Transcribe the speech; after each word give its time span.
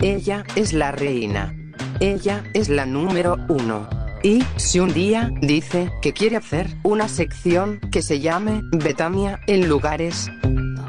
Ella 0.00 0.44
es 0.54 0.72
la 0.72 0.92
reina. 0.92 1.54
Ella 1.98 2.44
es 2.54 2.68
la 2.68 2.86
número 2.86 3.36
uno. 3.48 3.88
Y, 4.22 4.44
si 4.56 4.78
un 4.78 4.92
día 4.92 5.30
dice 5.40 5.90
que 6.02 6.12
quiere 6.12 6.36
hacer 6.36 6.68
una 6.84 7.08
sección 7.08 7.80
que 7.90 8.02
se 8.02 8.20
llame 8.20 8.62
Betania 8.72 9.40
en 9.48 9.68
lugares, 9.68 10.30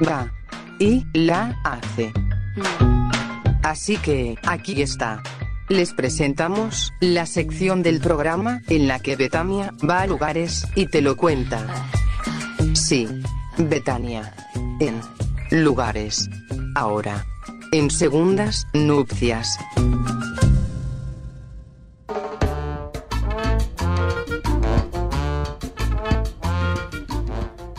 va. 0.07 0.31
Y 0.77 1.05
la 1.13 1.59
hace. 1.63 2.11
Así 3.63 3.97
que, 3.97 4.37
aquí 4.45 4.81
está. 4.81 5.23
Les 5.69 5.93
presentamos 5.93 6.93
la 6.99 7.25
sección 7.25 7.81
del 7.81 7.99
programa 7.99 8.61
en 8.67 8.87
la 8.87 8.99
que 8.99 9.15
Betania 9.15 9.73
va 9.87 10.01
a 10.01 10.07
lugares 10.07 10.67
y 10.75 10.85
te 10.85 11.01
lo 11.01 11.17
cuenta. 11.17 11.65
Sí, 12.73 13.07
Betania. 13.57 14.33
En 14.79 15.01
lugares. 15.51 16.29
Ahora. 16.75 17.25
En 17.71 17.91
segundas 17.91 18.65
nupcias. 18.73 19.59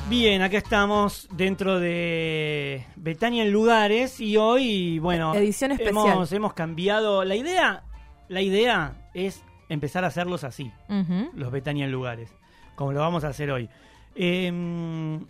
Bien, 0.08 0.42
acá 0.42 0.58
estamos 0.58 1.28
dentro 1.32 1.80
de 1.80 2.86
Betania 2.94 3.42
en 3.42 3.50
lugares 3.50 4.20
y 4.20 4.36
hoy, 4.36 5.00
bueno, 5.00 5.34
Edición 5.34 5.72
especial. 5.72 6.06
hemos, 6.12 6.32
hemos 6.32 6.54
cambiado 6.54 7.24
la 7.24 7.34
idea. 7.34 7.82
La 8.28 8.42
idea 8.42 9.10
es 9.12 9.42
empezar 9.68 10.04
a 10.04 10.08
hacerlos 10.08 10.44
así, 10.44 10.70
los 11.34 11.50
Betania 11.50 11.86
en 11.86 11.90
lugares, 11.90 12.32
como 12.76 12.92
lo 12.92 13.00
vamos 13.00 13.24
a 13.24 13.28
hacer 13.28 13.50
hoy. 13.50 13.68
Eh, 14.14 15.20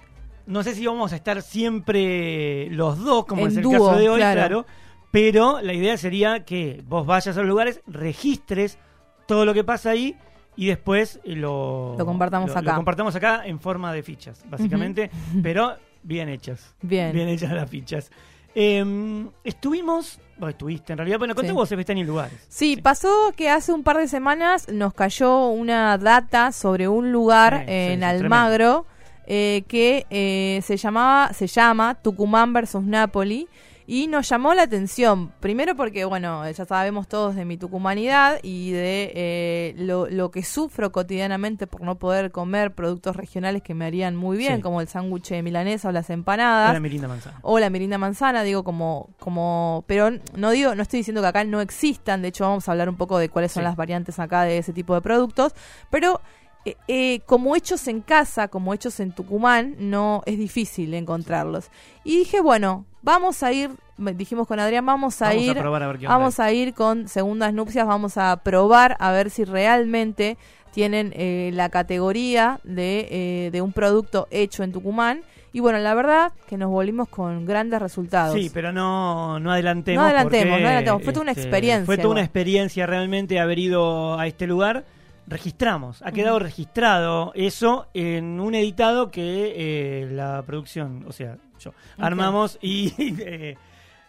no 0.46 0.62
sé 0.62 0.74
si 0.74 0.86
vamos 0.86 1.12
a 1.12 1.16
estar 1.16 1.42
siempre 1.42 2.68
los 2.70 2.98
dos, 2.98 3.26
como 3.26 3.42
En 3.42 3.48
es 3.48 3.56
el 3.56 3.62
dúo, 3.62 3.72
caso 3.72 3.96
de 3.96 4.08
hoy, 4.08 4.18
claro. 4.18 4.38
claro. 4.40 4.66
Pero 5.10 5.60
la 5.60 5.72
idea 5.72 5.96
sería 5.96 6.44
que 6.44 6.82
vos 6.86 7.06
vayas 7.06 7.36
a 7.36 7.40
los 7.40 7.48
lugares, 7.48 7.80
registres 7.86 8.78
todo 9.27 9.44
lo 9.44 9.52
que 9.55 9.64
pasa 9.64 9.91
ahí 9.91 10.16
y 10.56 10.66
después 10.66 11.20
eh, 11.24 11.34
lo, 11.36 11.94
Lo 11.98 12.06
compartamos 12.06 12.50
lo- 12.50 12.58
acá. 12.58 12.70
Lo 12.72 12.77
compartamos 12.77 13.14
acá 13.16 13.42
en 13.44 13.58
forma 13.58 13.92
de 13.92 14.02
fichas, 14.02 14.44
básicamente, 14.48 15.10
pero 15.42 15.77
bien 16.02 16.28
hechas. 16.28 16.75
Bien. 16.82 17.12
Bien 17.12 17.28
hechas 17.28 17.52
las 17.52 17.69
fichas. 17.69 18.10
Eh, 18.54 19.27
estuvimos, 19.44 20.19
vos 20.38 20.50
estuviste 20.50 20.92
en 20.92 20.98
realidad, 20.98 21.19
bueno, 21.19 21.34
contá 21.34 21.50
Sí. 21.50 21.54
vos, 21.54 21.69
Sebastián, 21.69 21.98
en 21.98 22.06
lugares. 22.06 22.47
Sí, 22.48 22.77
pasó 22.77 23.32
que 23.36 23.48
hace 23.48 23.72
un 23.72 23.82
par 23.84 23.97
de 23.98 24.08
semanas 24.08 24.69
nos 24.69 24.92
cayó 24.94 25.47
una 25.48 25.97
data 25.98 26.50
sobre 26.52 26.88
un 26.88 27.12
lugar 27.12 27.58
Sí, 27.60 27.64
sí, 27.66 27.72
en 27.72 27.98
sí, 28.00 28.04
Almagro 28.04 28.86
eh, 29.33 29.62
que 29.69 30.06
eh, 30.11 30.61
se 30.64 30.77
llamaba, 30.77 31.33
se 31.33 31.47
llama 31.47 31.95
Tucumán 32.03 32.53
versus 32.53 32.83
Napoli 32.83 33.47
y 33.87 34.06
nos 34.09 34.28
llamó 34.28 34.55
la 34.55 34.62
atención. 34.62 35.33
Primero 35.41 35.75
porque, 35.77 36.05
bueno, 36.05 36.48
ya 36.50 36.64
sabemos 36.64 37.06
todos 37.09 37.34
de 37.37 37.45
mi 37.45 37.56
tucumanidad 37.56 38.39
y 38.42 38.70
de 38.72 39.12
eh, 39.14 39.75
lo, 39.78 40.09
lo 40.09 40.31
que 40.33 40.42
sufro 40.45 40.91
cotidianamente 40.92 41.67
por 41.69 41.81
no 41.83 41.97
poder 41.97 42.31
comer 42.33 42.72
productos 42.75 43.14
regionales 43.17 43.62
que 43.62 43.75
me 43.75 43.84
harían 43.87 44.14
muy 44.17 44.37
bien, 44.37 44.56
Sí. 44.56 44.62
como 44.62 44.81
el 44.81 44.87
sándwich 44.89 45.28
de 45.31 45.42
milanesa 45.42 45.89
o 45.89 45.92
las 45.92 46.09
empanadas 46.11 46.70
Hola, 46.70 46.81
Mirinda 46.81 47.09
Manzana. 47.09 47.39
o 47.42 47.59
la 47.59 47.70
mirinda 47.70 47.98
manzana, 47.98 48.42
digo 48.44 48.62
como, 48.65 49.11
como, 49.19 49.84
pero 49.89 50.11
no 50.37 50.50
digo, 50.50 50.75
no 50.77 50.83
estoy 50.83 51.00
diciendo 51.00 51.20
que 51.20 51.28
acá 51.28 51.42
no 51.44 51.61
existan, 51.61 52.22
de 52.22 52.28
hecho 52.28 52.44
vamos 52.44 52.69
a 52.69 52.72
hablar 52.72 52.89
un 52.89 52.97
poco 52.97 53.19
de 53.19 53.28
cuáles 53.28 53.53
son 53.53 53.62
Sí. 53.62 53.65
las 53.65 53.77
variantes 53.77 54.19
acá 54.20 54.42
de 54.42 54.59
ese 54.59 54.72
tipo 54.72 54.94
de 54.94 55.00
productos, 55.03 55.53
pero 55.91 56.20
eh, 56.64 56.77
eh, 56.89 57.20
como 57.27 57.56
hechos 57.56 57.89
en 57.89 58.00
casa, 58.00 58.48
como 58.48 58.75
hechos 58.75 59.00
en 59.00 59.12
Tucumán, 59.12 59.77
no 59.78 60.22
es 60.27 60.39
difícil 60.39 60.94
encontrarlos. 60.94 61.70
Y 62.05 62.19
dije, 62.19 62.41
bueno, 62.41 62.84
vamos 63.03 63.42
a 63.42 63.53
ir, 63.53 63.70
dijimos 63.97 64.47
con 64.47 64.61
Adrián, 64.61 64.84
vamos 64.84 65.22
a 65.22 65.27
Vamos 65.27 65.42
a 65.42 65.44
ir, 65.44 65.58
probar 65.58 65.83
a 65.83 65.86
ver 65.86 65.98
qué 65.98 66.06
onda 66.06 66.16
vamos 66.16 66.41
a 66.41 66.53
ir 66.53 66.75
con 66.75 67.08
segundas 67.08 67.55
nupcias, 67.55 67.86
vamos 67.86 68.16
a 68.16 68.36
probar 68.42 68.97
a 69.00 69.11
ver 69.12 69.31
si 69.31 69.44
realmente 69.44 70.36
tienen 70.72 71.12
eh, 71.16 71.50
la 71.53 71.69
categoría 71.69 72.60
de, 72.65 73.09
eh, 73.10 73.50
de 73.50 73.62
un 73.62 73.72
producto 73.72 74.28
hecho 74.31 74.62
en 74.62 74.72
Tucumán. 74.72 75.22
Y 75.53 75.59
bueno, 75.59 75.78
la 75.78 75.94
verdad 75.94 76.32
que 76.48 76.56
nos 76.56 76.71
volvimos 76.71 77.09
con 77.09 77.44
grandes 77.44 77.82
resultados. 77.82 78.34
Sí, 78.34 78.50
pero 78.54 78.72
no, 78.72 79.41
no 79.41 79.50
adelantemos. 79.50 80.00
No 80.00 80.06
adelantemos, 80.06 80.47
porque, 80.47 80.62
no 80.62 80.69
adelantemos. 80.69 81.03
Fue 81.03 81.12
toda 81.12 81.22
una 81.22 81.32
este, 81.32 81.42
experiencia 81.42 81.87
Fue 81.87 81.98
toda 81.98 82.12
una 82.12 82.21
experiencia 82.21 82.87
realmente 82.87 83.41
haber 83.41 83.59
ido 83.59 84.19
a 84.19 84.28
este 84.28 84.47
lugar. 84.47 84.84
Registramos, 85.30 86.02
ha 86.02 86.10
quedado 86.10 86.41
registrado 86.41 87.30
eso 87.36 87.86
en 87.94 88.41
un 88.41 88.56
editado 88.56 89.12
que 89.12 89.54
eh, 89.54 90.08
la 90.10 90.42
producción, 90.44 91.04
o 91.06 91.12
sea, 91.12 91.38
yo, 91.60 91.72
armamos 91.98 92.58
y 92.60 92.92
eh, 93.20 93.56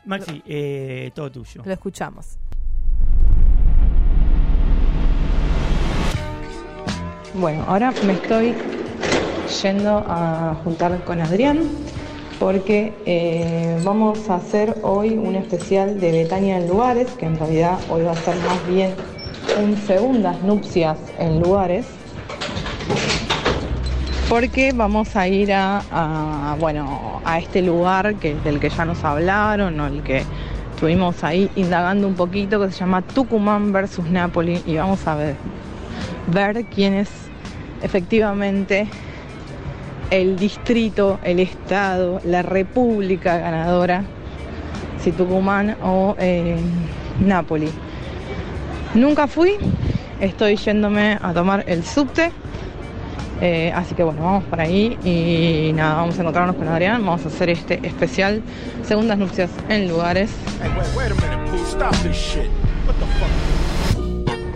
Maxi, 0.06 0.42
eh, 0.48 1.12
todo 1.14 1.32
tuyo. 1.32 1.62
Lo 1.64 1.72
escuchamos. 1.72 2.40
Bueno, 7.36 7.66
ahora 7.68 7.94
me 8.04 8.14
estoy 8.14 8.56
yendo 9.62 10.04
a 10.08 10.56
juntar 10.64 11.04
con 11.04 11.22
Adrián 11.22 11.70
porque 12.40 12.96
eh, 13.06 13.80
vamos 13.84 14.28
a 14.28 14.38
hacer 14.38 14.76
hoy 14.82 15.10
un 15.12 15.36
especial 15.36 16.00
de 16.00 16.12
Betania 16.12 16.58
en 16.58 16.68
lugares, 16.68 17.12
que 17.12 17.28
en 17.28 17.38
realidad 17.38 17.80
hoy 17.92 18.02
va 18.02 18.14
a 18.14 18.16
ser 18.16 18.36
más 18.38 18.68
bien 18.68 18.96
un 19.58 19.78
segundas 19.78 20.42
nupcias 20.44 20.98
en 21.20 21.40
lugares, 21.40 21.86
porque 24.30 24.72
vamos 24.74 25.16
a 25.16 25.28
ir 25.28 25.52
a, 25.54 26.56
bueno, 26.60 27.22
a 27.26 27.40
este 27.40 27.62
lugar 27.62 28.16
que, 28.16 28.36
del 28.36 28.60
que 28.60 28.70
ya 28.70 28.86
nos 28.86 29.04
hablaron, 29.04 29.80
o 29.80 29.88
el 29.88 30.02
que 30.04 30.24
estuvimos 30.74 31.24
ahí 31.24 31.50
indagando 31.56 32.08
un 32.08 32.16
poquito, 32.16 32.60
que 32.60 32.72
se 32.72 32.80
llama 32.80 33.02
Tucumán 33.02 33.74
versus 33.74 34.06
Napoli, 34.10 34.62
y 34.66 34.78
vamos 34.78 35.06
a 35.08 35.16
ver 35.16 35.36
ver 36.28 36.66
quién 36.66 36.94
es 36.94 37.10
efectivamente 37.82 38.88
el 40.10 40.38
distrito, 40.38 41.20
el 41.24 41.40
estado, 41.40 42.22
la 42.24 42.42
república 42.42 43.38
ganadora, 43.38 44.04
si 45.02 45.12
Tucumán 45.12 45.78
o 45.84 46.16
eh, 46.20 46.58
Nápoli. 47.20 47.70
Nunca 48.94 49.26
fui, 49.28 49.54
estoy 50.20 50.58
yéndome 50.58 51.18
a 51.22 51.34
tomar 51.34 51.64
el 51.68 51.86
subte, 51.86 52.32
eh, 53.40 53.72
así 53.74 53.96
que 53.96 54.04
bueno, 54.04 54.22
vamos 54.22 54.44
por 54.44 54.60
ahí 54.60 54.98
y 55.06 55.72
nada, 55.74 55.96
vamos 55.96 56.18
a 56.18 56.22
encontrarnos 56.22 56.58
con 56.58 56.68
Adrián, 56.68 57.06
vamos 57.06 57.24
a 57.24 57.30
hacer 57.30 57.50
este 57.50 57.80
especial, 57.88 58.42
segundas 58.84 59.18
nupcias 59.18 59.50
en 59.70 59.88
lugares. 59.88 60.32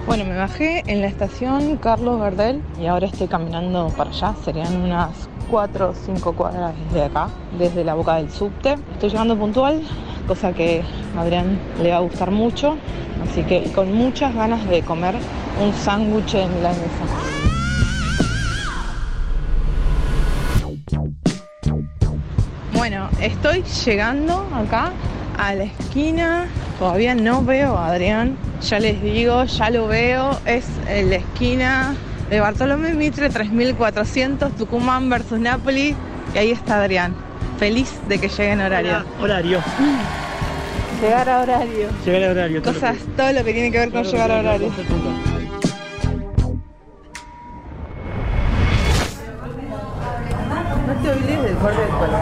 Bueno, 0.05 0.25
me 0.25 0.35
bajé 0.35 0.83
en 0.85 1.01
la 1.01 1.07
estación 1.07 1.77
Carlos 1.77 2.19
Gardel 2.19 2.61
y 2.79 2.87
ahora 2.87 3.07
estoy 3.07 3.27
caminando 3.27 3.87
para 3.97 4.11
allá. 4.11 4.35
Serían 4.43 4.75
unas 4.81 5.29
4 5.49 5.89
o 5.89 5.93
5 5.93 6.33
cuadras 6.33 6.73
desde 6.91 7.05
acá, 7.05 7.29
desde 7.57 7.83
la 7.83 7.95
boca 7.95 8.17
del 8.17 8.29
subte. 8.29 8.75
Estoy 8.93 9.09
llegando 9.09 9.35
puntual, 9.37 9.81
cosa 10.25 10.53
que 10.53 10.83
a 11.15 11.21
Adrián 11.21 11.59
le 11.81 11.91
va 11.91 11.97
a 11.97 12.01
gustar 12.01 12.31
mucho. 12.31 12.77
Así 13.29 13.43
que 13.43 13.63
con 13.73 13.93
muchas 13.93 14.33
ganas 14.35 14.67
de 14.67 14.81
comer 14.81 15.15
un 15.61 15.73
sándwich 15.73 16.33
de 16.33 16.47
milanesa. 16.47 17.05
Bueno, 22.73 23.09
estoy 23.19 23.63
llegando 23.85 24.47
acá 24.53 24.91
a 25.37 25.55
la 25.55 25.63
esquina. 25.63 26.47
Todavía 26.77 27.15
no 27.15 27.43
veo 27.43 27.77
a 27.77 27.87
Adrián. 27.87 28.37
Ya 28.61 28.79
les 28.79 29.01
digo, 29.01 29.45
ya 29.45 29.69
lo 29.69 29.87
veo. 29.87 30.37
Es 30.45 30.65
en 30.87 31.09
la 31.09 31.15
esquina 31.15 31.95
de 32.29 32.39
Bartolomé 32.39 32.93
Mitre 32.93 33.29
3400, 33.29 34.55
Tucumán 34.55 35.09
versus 35.09 35.39
Napoli. 35.39 35.95
Y 36.33 36.37
ahí 36.37 36.51
está 36.51 36.81
Adrián. 36.81 37.24
Feliz 37.59 37.89
de 38.07 38.19
que 38.19 38.27
llegue 38.27 38.51
en 38.51 38.61
horario. 38.61 38.97
Hola, 39.19 39.35
horario. 39.35 39.59
Llegar 41.01 41.29
a 41.29 41.41
horario. 41.41 41.87
Llegar 42.05 42.23
a 42.23 42.31
horario. 42.31 42.61
todo 42.61 42.73
lo 42.73 42.79
Cosas, 42.79 42.97
que- 42.97 43.03
todo 43.15 43.31
lo 43.31 43.43
que 43.43 43.53
tiene 43.53 43.71
que 43.71 43.79
ver 43.79 43.91
con 43.91 44.03
llegar 44.03 44.31
a 44.31 44.39
horario. 44.39 44.71
No 50.87 50.93
te 51.01 51.09
olvides 51.09 51.43
del 51.43 51.55
corte 51.55 51.79
del 51.79 51.87
pelo. 51.89 52.17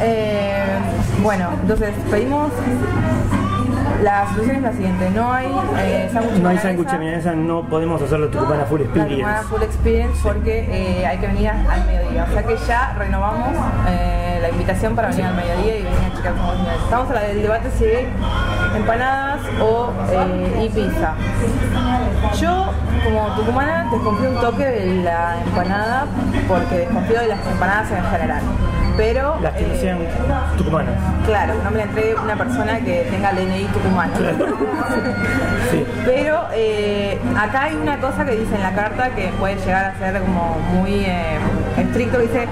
Eh, 0.00 0.78
bueno, 1.22 1.48
entonces 1.62 1.90
pedimos. 2.10 2.50
La 4.04 4.28
solución 4.28 4.56
es 4.56 4.62
la 4.62 4.72
siguiente: 4.72 5.10
no 5.14 5.32
hay 5.32 5.46
eh, 5.78 6.10
sándwich 6.12 6.42
No 6.42 6.48
hay 6.50 6.58
sándwich 6.58 6.90
de 6.90 6.98
milanesa, 6.98 7.32
no 7.32 7.62
podemos 7.62 8.02
hacerlo 8.02 8.28
Tucumana 8.28 8.66
Full 8.66 8.82
Experience. 8.82 9.42
Full 9.48 9.62
Experience 9.62 10.20
porque 10.22 10.68
eh, 10.70 11.06
hay 11.06 11.16
que 11.16 11.26
venir 11.26 11.48
al 11.48 11.86
mediodía. 11.86 12.26
O 12.28 12.32
sea 12.32 12.42
que 12.42 12.54
ya 12.68 12.94
renovamos 12.98 13.48
eh, 13.88 14.40
la 14.42 14.50
invitación 14.50 14.94
para 14.94 15.08
venir 15.08 15.24
al 15.24 15.34
mediodía 15.34 15.78
y 15.78 15.82
venir 15.84 15.98
a 16.12 16.16
checar 16.16 16.34
cómo 16.34 16.52
es. 16.52 16.82
Estamos 16.84 17.10
a 17.10 17.14
la 17.14 17.20
del 17.22 17.42
debate 17.42 17.70
si 17.78 17.84
hay 17.86 18.08
empanadas 18.76 19.40
o 19.62 19.90
eh, 20.10 20.66
y 20.66 20.68
pizza. 20.68 21.14
Yo, 22.38 22.72
como 23.04 23.34
tucumana, 23.36 23.88
desconfío 23.90 24.28
un 24.28 24.40
toque 24.40 24.66
de 24.66 25.02
la 25.02 25.40
empanada 25.42 26.04
porque 26.46 26.76
desconfío 26.76 27.20
de 27.20 27.28
las 27.28 27.46
empanadas 27.46 27.90
en 27.90 28.04
general. 28.04 28.42
Pero... 28.96 29.36
Las 29.40 29.52
que 29.54 29.66
no 29.66 29.74
eh, 29.74 29.78
sean 29.80 29.98
tucumanas. 30.56 30.94
Claro, 31.26 31.54
no 31.62 31.70
me 31.70 31.78
la 31.78 31.82
entregue 31.84 32.14
una 32.14 32.36
persona 32.36 32.78
que 32.80 33.06
tenga 33.10 33.30
el 33.30 33.36
DNI 33.36 33.64
tucumano. 33.66 34.12
Sí. 35.70 35.84
Pero 36.04 36.44
eh, 36.54 37.18
acá 37.36 37.64
hay 37.64 37.74
una 37.74 37.98
cosa 37.98 38.24
que 38.24 38.32
dice 38.32 38.54
en 38.54 38.62
la 38.62 38.72
carta 38.74 39.10
que 39.10 39.28
puede 39.38 39.56
llegar 39.56 39.86
a 39.86 39.98
ser 39.98 40.20
como 40.20 40.58
muy 40.72 41.04
eh, 41.06 41.38
estricto, 41.76 42.18
que 42.18 42.24
dice 42.24 42.46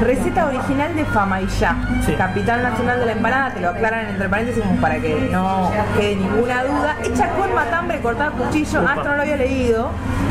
receta 0.00 0.46
original 0.46 0.94
de 0.94 1.04
Famaillá, 1.04 1.74
Sí. 2.06 2.12
capital 2.14 2.62
nacional 2.62 3.00
de 3.00 3.06
la 3.06 3.12
empanada, 3.12 3.50
te 3.54 3.60
lo 3.60 3.70
aclaran 3.70 4.06
entre 4.08 4.28
paréntesis 4.28 4.62
como 4.62 4.80
para 4.80 4.98
que 5.00 5.28
no 5.32 5.70
quede 5.98 6.16
ninguna 6.16 6.62
duda, 6.64 6.96
hecha 7.04 7.28
con 7.30 7.52
matambre 7.54 8.00
cortado 8.00 8.30
a 8.30 8.46
cuchillo, 8.46 8.84
ah, 8.86 8.94
esto 8.96 9.08
no 9.08 9.16
lo 9.16 9.22
había 9.22 9.36
leído, 9.36 9.90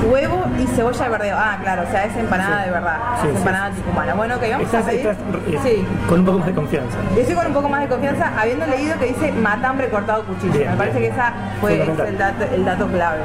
huevo 0.10 0.46
y 0.60 0.66
cebolla 0.76 1.04
de 1.04 1.10
verdeo. 1.10 1.38
Ah, 1.38 1.58
claro, 1.62 1.84
o 1.88 1.92
sea, 1.92 2.06
es 2.06 2.16
empanada 2.16 2.60
Sí. 2.62 2.66
de 2.66 2.72
verdad, 2.72 2.98
es 3.30 3.38
empanada 3.38 3.70
tucumana. 3.72 4.14
Bueno, 4.16 4.36
ok, 4.38 4.44
vamos 4.50 4.66
Estás, 4.66 4.86
a 4.86 4.90
pedir. 4.90 5.16
Eh, 5.48 5.60
Sí. 5.64 5.86
con 6.08 6.20
un 6.20 6.26
poco 6.26 6.38
más 6.40 6.48
de 6.48 6.54
confianza. 6.54 6.98
Yo 7.16 7.22
estoy 7.22 7.36
con 7.36 7.48
un 7.48 7.54
poco 7.54 7.70
más 7.70 7.82
de 7.82 7.88
confianza 7.88 8.32
habiendo 8.38 8.66
leído 8.66 8.98
que 9.00 9.06
dice 9.08 9.32
matambre 9.32 9.90
cortado 9.90 10.24
cuchillo. 10.24 10.54
Bien, 10.54 10.72
Me 10.72 10.78
parece 10.78 11.00
bien. 11.00 11.12
que 11.12 11.18
esa 11.20 11.34
fue 11.62 11.82
es 11.82 12.00
el 12.00 12.18
dato, 12.18 12.44
el 12.54 12.66
dato 12.66 12.88
clave. 12.88 13.20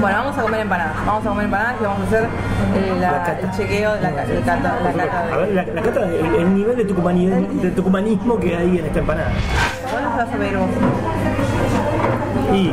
Bueno, 0.00 0.16
vamos 0.18 0.38
a 0.38 0.42
comer 0.42 0.60
empanadas. 0.60 0.94
Vamos 1.06 1.26
a 1.26 1.28
comer 1.28 1.44
empanadas 1.44 1.74
y 1.80 1.84
vamos 1.84 2.00
a 2.00 2.04
hacer 2.04 2.24
eh, 2.24 2.96
la- 3.00 3.10
La 3.12 3.18
cata. 3.24 3.40
el 3.40 3.50
chequeo 3.50 3.94
de 3.94 4.00
la, 4.00 4.10
cata. 4.10 4.74
A 5.32 5.36
ver, 5.36 5.48
la, 5.52 5.64
la 5.64 5.82
cata, 5.82 6.00
el, 6.06 6.34
el 6.36 6.54
nivel 6.54 6.76
de, 6.76 6.84
tucumanismo, 6.84 7.46
de 7.62 7.70
tucumanismo 7.70 8.38
que 8.38 8.56
hay 8.56 8.78
en 8.78 8.86
esta 8.86 8.98
empanada. 9.00 9.30
¿Cuándo 9.90 10.10
vas 10.10 10.20
a 10.20 10.58
vos? 10.58 10.68
Y 12.56 12.72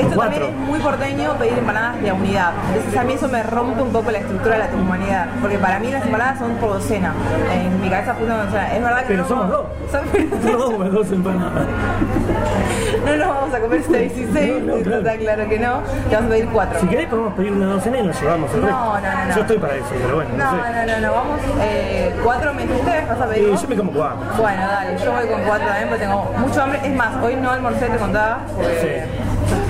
Esto 0.00 0.14
Cuatro. 0.14 0.32
también 0.40 0.62
es 0.62 0.68
muy 0.68 0.78
porteño 0.80 1.32
pedir 1.34 1.58
empanadas 1.58 2.00
de 2.02 2.12
unidad. 2.12 2.52
Entonces 2.74 3.00
a 3.00 3.04
mí 3.04 3.12
eso 3.12 3.28
me 3.28 3.42
rompe 3.42 3.82
un 3.82 3.90
poco 3.92 4.10
la 4.10 4.18
estructura 4.18 4.54
de 4.54 4.60
la 4.60 4.68
tucumanidad. 4.68 5.26
Porque 5.40 5.58
para 5.58 5.78
mí 5.78 5.90
las 5.90 6.04
empanadas 6.04 6.38
son 6.38 6.52
por 6.56 6.70
docena. 6.74 7.12
En 7.52 7.80
mi 7.80 7.88
cabeza 7.90 8.14
funciona 8.14 8.44
docena. 8.44 8.74
Es 8.74 8.82
verdad 8.82 8.98
que 9.00 9.06
Pero 9.08 9.22
no, 9.22 9.28
somos 9.28 9.48
dos. 9.50 9.66
No, 10.44 10.90
dos 10.90 11.12
empanadas. 11.12 11.52
no 13.06 13.16
nos 13.16 13.28
vamos 13.28 13.54
a 13.54 13.60
comer 13.60 13.80
este 13.80 13.98
16, 13.98 14.62
No, 14.62 14.66
no, 14.66 14.74
eso 14.76 14.84
claro. 14.84 14.98
está 15.08 15.18
claro 15.18 15.48
que 15.48 15.58
no. 15.58 15.80
Te 16.08 16.14
vamos 16.16 16.30
a 16.30 16.32
pedir 16.34 16.48
cuatro. 16.48 16.80
Si 16.80 16.86
querés 16.86 17.06
podemos 17.08 17.34
pedir 17.34 17.52
una 17.52 17.66
docena 17.66 17.98
y 17.98 18.02
nos 18.06 18.20
llevamos 18.20 18.54
el 18.54 18.60
No, 18.60 18.66
resto. 18.66 18.80
no, 18.84 19.00
no, 19.00 19.24
no. 19.28 19.34
Yo 19.34 19.40
estoy 19.42 19.58
para 19.58 19.74
eso, 19.74 19.86
pero 19.90 20.14
bueno, 20.16 20.30
no, 20.36 20.44
No, 20.44 20.50
sé. 20.64 20.72
no, 20.72 20.86
no, 20.92 21.06
no, 21.06 21.12
vamos 21.12 21.40
eh, 21.60 22.14
cuatro 22.22 22.54
me 22.54 22.62
dijiste, 22.66 23.04
vas 23.08 23.20
a 23.20 23.26
pedir. 23.26 23.48
Eh, 23.48 23.56
yo 23.60 23.68
me 23.68 23.76
como 23.76 23.92
cuatro. 23.92 24.18
Bueno, 24.38 24.62
dale, 24.66 24.98
yo 24.98 25.12
voy 25.12 25.26
con 25.26 25.42
cuatro 25.42 25.66
también 25.66 25.88
porque 25.88 26.04
tengo 26.04 26.32
mucho 26.38 26.62
hambre. 26.62 26.80
Es 26.84 26.94
más, 26.94 27.22
hoy 27.22 27.36
no 27.36 27.50
almorcé, 27.50 27.86
te 27.86 27.96
contaba, 27.98 28.38
porque 28.56 29.04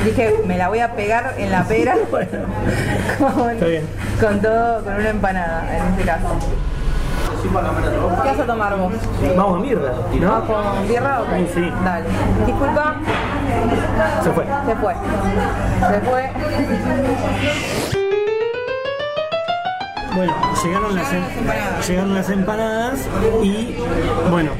dije, 0.04 0.34
me 0.46 0.56
la 0.58 0.68
voy 0.68 0.80
a 0.80 0.92
pegar 0.94 1.34
en 1.38 1.50
la 1.50 1.64
pera 1.64 1.94
Bueno, 3.18 3.60
con, 4.20 4.40
todo, 4.40 4.84
con 4.84 4.94
una 4.94 5.08
empanada, 5.10 5.64
en 5.76 5.86
este 5.92 6.04
caso. 6.04 6.26
¿Qué 7.42 8.28
vas 8.28 8.38
a 8.40 8.44
tomar 8.46 8.76
vos? 8.76 8.92
vamos 9.34 9.58
a 9.58 9.60
mierda, 9.62 9.92
¿Vas 9.92 10.20
¿no? 10.20 10.44
con 10.46 10.88
birra 10.88 11.22
o 11.22 11.26
qué? 11.26 11.48
Sí. 11.54 11.72
Dale. 11.84 12.06
Disculpa, 12.46 12.94
Se 14.22 14.30
fue. 14.30 14.44
se 14.66 14.76
fue. 14.76 14.94
Se 15.90 16.00
fue. 16.00 16.30
Bueno, 20.14 20.34
llegaron 20.64 20.94
las, 20.94 21.12
em- 21.12 21.22
Llegaron 21.24 21.46
las 21.46 21.88
llegaron 21.88 22.14
las 22.14 22.30
empanadas 22.30 22.98
y, 23.42 23.76
bueno, 24.30 24.50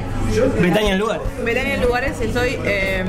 Betania 0.61 0.95
lugar. 0.95 1.19
Betania 1.43 1.77
Lugares, 1.77 2.19
estoy 2.21 2.57
eh, 2.65 3.03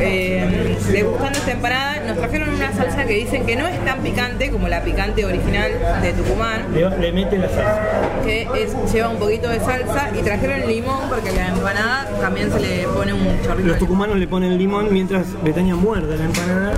eh, 0.00 0.76
degustando 0.90 1.38
esta 1.38 1.52
empanada. 1.52 2.00
Nos 2.06 2.16
trajeron 2.18 2.48
una 2.50 2.72
salsa 2.72 3.04
que 3.04 3.14
dicen 3.14 3.46
que 3.46 3.56
no 3.56 3.66
es 3.68 3.82
tan 3.84 4.00
picante 4.00 4.50
como 4.50 4.68
la 4.68 4.82
picante 4.82 5.24
original 5.24 5.70
de 6.02 6.12
Tucumán, 6.12 6.66
Le, 6.74 6.88
le 6.98 7.12
mete 7.12 7.38
la 7.38 7.48
salsa. 7.48 7.80
que 8.24 8.42
es, 8.42 8.92
lleva 8.92 9.08
un 9.08 9.18
poquito 9.18 9.48
de 9.48 9.60
salsa 9.60 10.10
y 10.18 10.22
trajeron 10.22 10.66
limón 10.66 11.08
porque 11.08 11.30
la 11.32 11.48
empanada 11.48 12.08
también 12.20 12.50
se 12.52 12.60
le 12.60 12.84
pone 12.88 13.12
un 13.12 13.42
chorrito 13.44 13.68
Los 13.68 13.78
tucumanos 13.78 14.18
le 14.18 14.26
ponen 14.26 14.58
limón 14.58 14.88
mientras 14.92 15.26
Betania 15.42 15.76
muerde 15.76 16.16
la 16.16 16.24
empanada. 16.24 16.72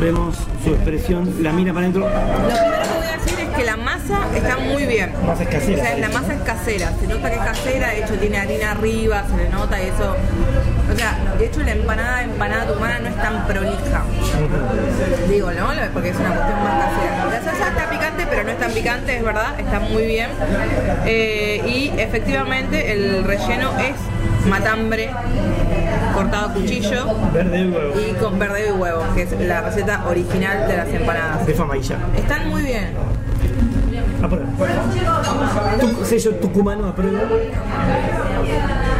Vemos 0.00 0.36
su 0.62 0.70
expresión, 0.70 1.42
la 1.42 1.52
mira 1.52 1.72
para 1.72 1.86
adentro. 1.86 2.02
Lo 2.02 2.12
primero 2.12 2.82
que 2.82 2.98
voy 2.98 3.06
a 3.06 3.16
decir 3.16 3.40
es 3.40 3.56
que 3.56 3.64
la 3.64 3.76
masa 3.76 4.20
está 4.34 4.58
muy 4.58 4.84
bien. 4.86 5.05
Masa 5.26 5.42
es 5.42 5.48
casera, 5.48 5.82
O 5.82 5.84
sea, 5.84 5.94
sí. 5.94 6.00
la 6.00 6.08
masa 6.08 6.34
es 6.34 6.40
casera. 6.42 6.92
Se 7.00 7.06
nota 7.06 7.30
que 7.30 7.36
es 7.36 7.42
casera, 7.42 7.88
de 7.88 7.98
hecho 8.04 8.14
tiene 8.14 8.38
harina 8.38 8.70
arriba, 8.72 9.24
se 9.28 9.36
le 9.36 9.48
nota 9.50 9.82
y 9.82 9.86
eso. 9.88 10.16
O 10.92 10.96
sea, 10.96 11.18
de 11.38 11.46
hecho 11.46 11.62
la 11.62 11.72
empanada, 11.72 12.22
empanada 12.22 12.66
tucumana 12.66 12.98
no 13.00 13.08
es 13.08 13.16
tan 13.16 13.46
prolija. 13.46 14.02
Digo, 15.28 15.50
¿no? 15.50 15.66
Porque 15.92 16.10
es 16.10 16.16
una 16.16 16.28
cuestión 16.30 16.62
más 16.62 16.84
casera. 16.84 17.26
La 17.30 17.42
salsa 17.42 17.68
está 17.68 17.90
picante, 17.90 18.26
pero 18.30 18.44
no 18.44 18.50
es 18.50 18.58
tan 18.58 18.72
picante, 18.72 19.16
es 19.16 19.24
verdad, 19.24 19.58
está 19.58 19.80
muy 19.80 20.06
bien. 20.06 20.30
Eh, 21.04 21.62
y 21.66 21.92
efectivamente 22.00 22.92
el 22.92 23.24
relleno 23.24 23.72
es 23.78 23.96
matambre 24.48 25.10
cortado 26.14 26.50
a 26.50 26.52
cuchillo 26.54 27.06
Verde 27.34 27.58
y 27.58 27.68
huevo. 27.68 27.94
y 28.00 28.12
con 28.14 28.38
verde 28.38 28.68
y 28.68 28.72
huevo, 28.72 29.02
que 29.14 29.22
es 29.22 29.32
la 29.40 29.60
receta 29.62 30.04
original 30.06 30.66
de 30.68 30.76
las 30.76 30.88
empanadas. 30.88 31.46
De 31.46 31.54
ya. 31.82 31.98
Están 32.16 32.48
muy 32.48 32.62
bien. 32.62 32.94
Aprueba. 34.26 34.50
Tu, 35.78 36.04
sello 36.04 36.34
tucumano 36.42 36.88
aprueba. 36.88 37.20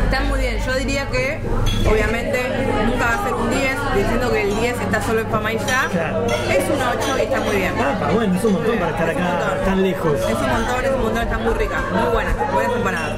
Están 0.05 0.28
muy 0.28 0.38
bien. 0.38 0.58
Yo 0.64 0.75
diría 0.75 1.08
que, 1.11 1.40
obviamente, 1.84 2.38
nunca 2.87 3.06
va 3.06 3.14
a 3.14 3.25
ser 3.25 3.34
un 3.34 3.50
10, 3.50 3.76
diciendo 3.96 4.31
que 4.31 4.43
el 4.43 4.55
10 4.56 4.81
está 4.82 5.02
solo 5.02 5.20
en 5.23 5.26
fama 5.26 5.52
y 5.52 5.58
ya. 5.58 5.88
Claro. 5.90 6.26
Es 6.26 6.70
un 6.70 6.81
8 6.81 7.19
y 7.19 7.23
está 7.23 7.40
muy 7.40 7.56
bien. 7.56 7.75
Ah, 7.76 8.11
bueno, 8.14 8.37
es 8.37 8.44
un 8.44 8.52
montón 8.52 8.78
para 8.78 8.90
estar 8.93 9.08
Es 9.08 9.17
acá 9.17 9.64
tan 9.64 9.82
lejos. 9.82 10.12
Es 10.14 10.37
un 10.37 10.49
montón, 10.49 10.84
es 10.84 10.90
un 10.93 11.02
montón, 11.02 11.23
está 11.23 11.38
muy 11.38 11.55
rica, 11.55 11.82
muy 11.93 12.12
buena, 12.12 12.32
buenas 12.52 12.76
empanadas. 12.76 13.17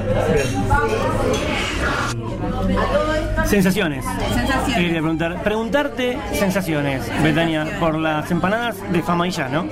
Sensaciones. 3.49 4.05
Sensaciones. 4.05 4.75
Quería 4.75 4.99
preguntar, 5.01 5.41
preguntarte 5.43 6.19
sensaciones, 6.33 7.01
Betania, 7.23 7.65
por 7.79 7.97
las 7.97 8.29
empanadas 8.29 8.75
de 8.91 9.01
fama 9.01 9.27
y 9.27 9.31
ya, 9.31 9.49
¿no? 9.49 9.63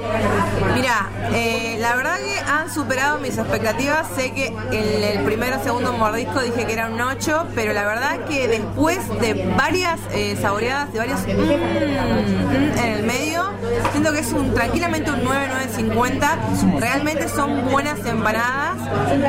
Mira, 0.73 1.09
eh, 1.31 1.77
la 1.79 1.95
verdad 1.95 2.17
que 2.17 2.39
han 2.39 2.73
superado 2.73 3.19
mis 3.19 3.37
expectativas. 3.37 4.07
Sé 4.15 4.31
que 4.33 4.47
en 4.47 5.03
el 5.03 5.23
primero 5.23 5.57
o 5.59 5.63
segundo 5.63 5.93
mordisco 5.93 6.41
dije 6.41 6.65
que 6.65 6.73
era 6.73 6.87
un 6.87 6.99
8, 6.99 7.49
pero 7.53 7.71
la 7.73 7.85
verdad 7.85 8.25
que 8.27 8.47
después 8.47 8.97
de 9.21 9.53
varias 9.55 9.99
eh, 10.11 10.35
saboreadas, 10.41 10.91
de 10.91 10.99
varios 10.99 11.19
mm, 11.21 11.31
mm, 11.31 12.77
en 12.79 12.93
el 12.93 13.03
medio, 13.03 13.51
siento 13.91 14.11
que 14.11 14.19
es 14.19 14.31
un 14.33 14.53
tranquilamente 14.55 15.11
un 15.11 15.23
9, 15.23 15.49
9.50. 15.77 16.79
Realmente 16.79 17.29
son 17.29 17.69
buenas 17.69 18.03
empanadas. 18.05 18.77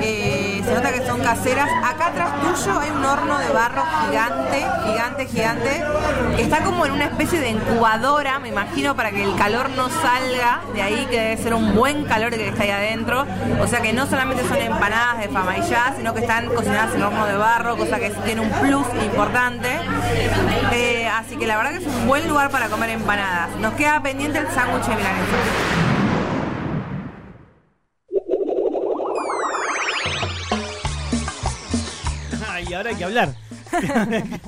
eh, 0.02 0.62
se 0.64 0.74
nota 0.74 0.92
que 0.92 1.06
son 1.06 1.20
caseras. 1.20 1.68
Acá 1.84 2.08
atrás 2.08 2.30
tuyo 2.40 2.78
hay 2.78 2.90
un 2.90 3.04
horno 3.04 3.38
de 3.38 3.48
barro 3.48 3.82
gigante, 4.06 4.37
gigante, 4.84 5.26
gigante, 5.26 5.84
que 6.36 6.42
está 6.42 6.62
como 6.62 6.86
en 6.86 6.92
una 6.92 7.06
especie 7.06 7.40
de 7.40 7.50
incubadora, 7.50 8.38
me 8.38 8.48
imagino, 8.48 8.94
para 8.96 9.10
que 9.10 9.22
el 9.22 9.34
calor 9.36 9.70
no 9.70 9.88
salga 9.88 10.60
de 10.74 10.82
ahí, 10.82 11.06
que 11.10 11.20
debe 11.20 11.36
ser 11.36 11.54
un 11.54 11.74
buen 11.74 12.04
calor 12.04 12.30
que 12.30 12.48
está 12.48 12.62
ahí 12.62 12.70
adentro. 12.70 13.26
O 13.60 13.66
sea 13.66 13.80
que 13.80 13.92
no 13.92 14.06
solamente 14.06 14.46
son 14.46 14.58
empanadas 14.58 15.18
de 15.20 15.28
fama 15.28 15.58
y 15.58 15.62
ya, 15.68 15.94
sino 15.96 16.14
que 16.14 16.20
están 16.20 16.46
cocinadas 16.48 16.94
en 16.94 17.02
horno 17.02 17.26
de 17.26 17.36
barro, 17.36 17.76
cosa 17.76 17.98
que 17.98 18.10
tiene 18.24 18.40
un 18.40 18.50
plus 18.50 18.86
importante. 19.04 19.68
Eh, 20.72 21.08
así 21.08 21.36
que 21.36 21.46
la 21.46 21.56
verdad 21.56 21.72
que 21.72 21.78
es 21.78 21.86
un 21.86 22.06
buen 22.06 22.28
lugar 22.28 22.50
para 22.50 22.68
comer 22.68 22.90
empanadas. 22.90 23.56
Nos 23.56 23.74
queda 23.74 24.02
pendiente 24.02 24.38
el 24.38 24.48
sándwich 24.48 24.84
de 24.84 24.96
milanesa. 24.96 25.36
Y 32.68 32.74
ahora 32.74 32.90
hay 32.90 32.96
que 32.96 33.04
hablar. 33.04 33.34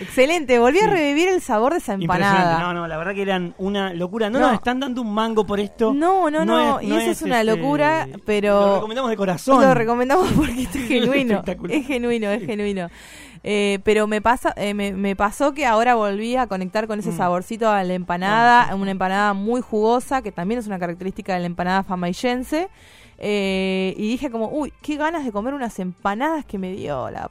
Excelente, 0.00 0.58
volví 0.58 0.80
a 0.80 0.88
revivir 0.88 1.28
el 1.28 1.40
sabor 1.40 1.72
de 1.72 1.78
esa 1.78 1.94
empanada. 1.94 2.58
No, 2.58 2.74
no, 2.74 2.88
la 2.88 2.96
verdad 2.96 3.14
que 3.14 3.22
eran 3.22 3.54
una 3.58 3.94
locura. 3.94 4.28
No, 4.28 4.40
No. 4.40 4.46
nos 4.48 4.54
están 4.54 4.80
dando 4.80 5.00
un 5.02 5.14
mango 5.14 5.46
por 5.46 5.60
esto. 5.60 5.94
No, 5.94 6.30
no, 6.30 6.44
no, 6.44 6.80
es- 6.80 6.86
y 6.88 6.92
eso 6.92 7.10
es 7.12 7.22
una 7.22 7.40
este, 7.42 7.56
locura, 7.56 8.08
pero- 8.26 8.60
Lo 8.60 8.74
recomendamos 8.76 9.10
de 9.10 9.16
corazón. 9.16 9.62
Lo 9.62 9.72
recomendamos 9.72 10.32
porque 10.36 10.62
esto 10.62 10.78
es 10.78 10.88
genuino. 10.88 11.42
Es 11.68 11.86
genuino, 11.86 12.30
es 12.30 12.44
genuino. 12.44 12.88
Eh, 13.44 13.78
pero 13.84 14.06
me 14.08 14.20
pasa, 14.20 14.52
eh, 14.56 14.74
me, 14.74 14.92
me 14.94 15.14
pasó 15.14 15.52
que 15.52 15.64
ahora 15.66 15.94
volví 15.94 16.34
a 16.34 16.46
conectar 16.48 16.86
con 16.88 16.98
ese 16.98 17.10
Mm. 17.10 17.16
saborcito 17.16 17.70
a 17.70 17.84
la 17.84 17.94
empanada, 17.94 18.74
una 18.74 18.90
empanada 18.90 19.32
muy 19.34 19.60
jugosa, 19.60 20.22
que 20.22 20.32
también 20.32 20.58
es 20.58 20.66
una 20.66 20.78
característica 20.78 21.34
de 21.34 21.40
la 21.40 21.46
empanada 21.46 21.82
famaillense. 21.84 22.68
Eh, 23.18 23.94
y 23.96 24.08
dije 24.08 24.28
como, 24.30 24.48
uy, 24.48 24.72
qué 24.82 24.96
ganas 24.96 25.24
de 25.24 25.30
comer 25.30 25.54
unas 25.54 25.78
empanadas 25.78 26.44
que 26.46 26.58
me 26.58 26.72
dio 26.72 27.10
la 27.10 27.30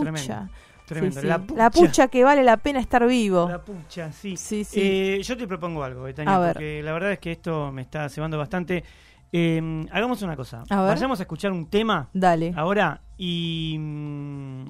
pucha. 0.00 0.48
Tremendo, 0.86 1.14
tremendo. 1.14 1.14
Sí, 1.14 1.20
sí. 1.22 1.26
La 1.26 1.38
La 1.64 1.70
pucha. 1.70 1.86
pucha 1.86 2.08
que 2.08 2.24
vale 2.24 2.42
la 2.44 2.56
pena 2.58 2.78
estar 2.80 3.06
vivo. 3.06 3.48
La 3.48 3.62
pucha, 3.62 4.12
sí. 4.12 4.36
Sí, 4.36 4.64
sí. 4.64 4.80
Eh, 4.82 5.22
yo 5.22 5.36
te 5.36 5.46
propongo 5.46 5.82
algo, 5.82 6.02
Betania, 6.02 6.38
porque 6.52 6.82
la 6.82 6.92
verdad 6.92 7.12
es 7.12 7.18
que 7.18 7.32
esto 7.32 7.72
me 7.72 7.82
está 7.82 8.08
cebando 8.08 8.36
bastante. 8.38 8.84
Eh, 9.32 9.86
hagamos 9.90 10.22
una 10.22 10.36
cosa. 10.36 10.62
A. 10.70 10.82
Vayamos 10.82 11.18
a 11.18 11.22
escuchar 11.24 11.50
un 11.52 11.68
tema 11.68 12.08
Dale. 12.12 12.52
ahora 12.56 13.00
y 13.18 13.76
mm, 13.78 14.64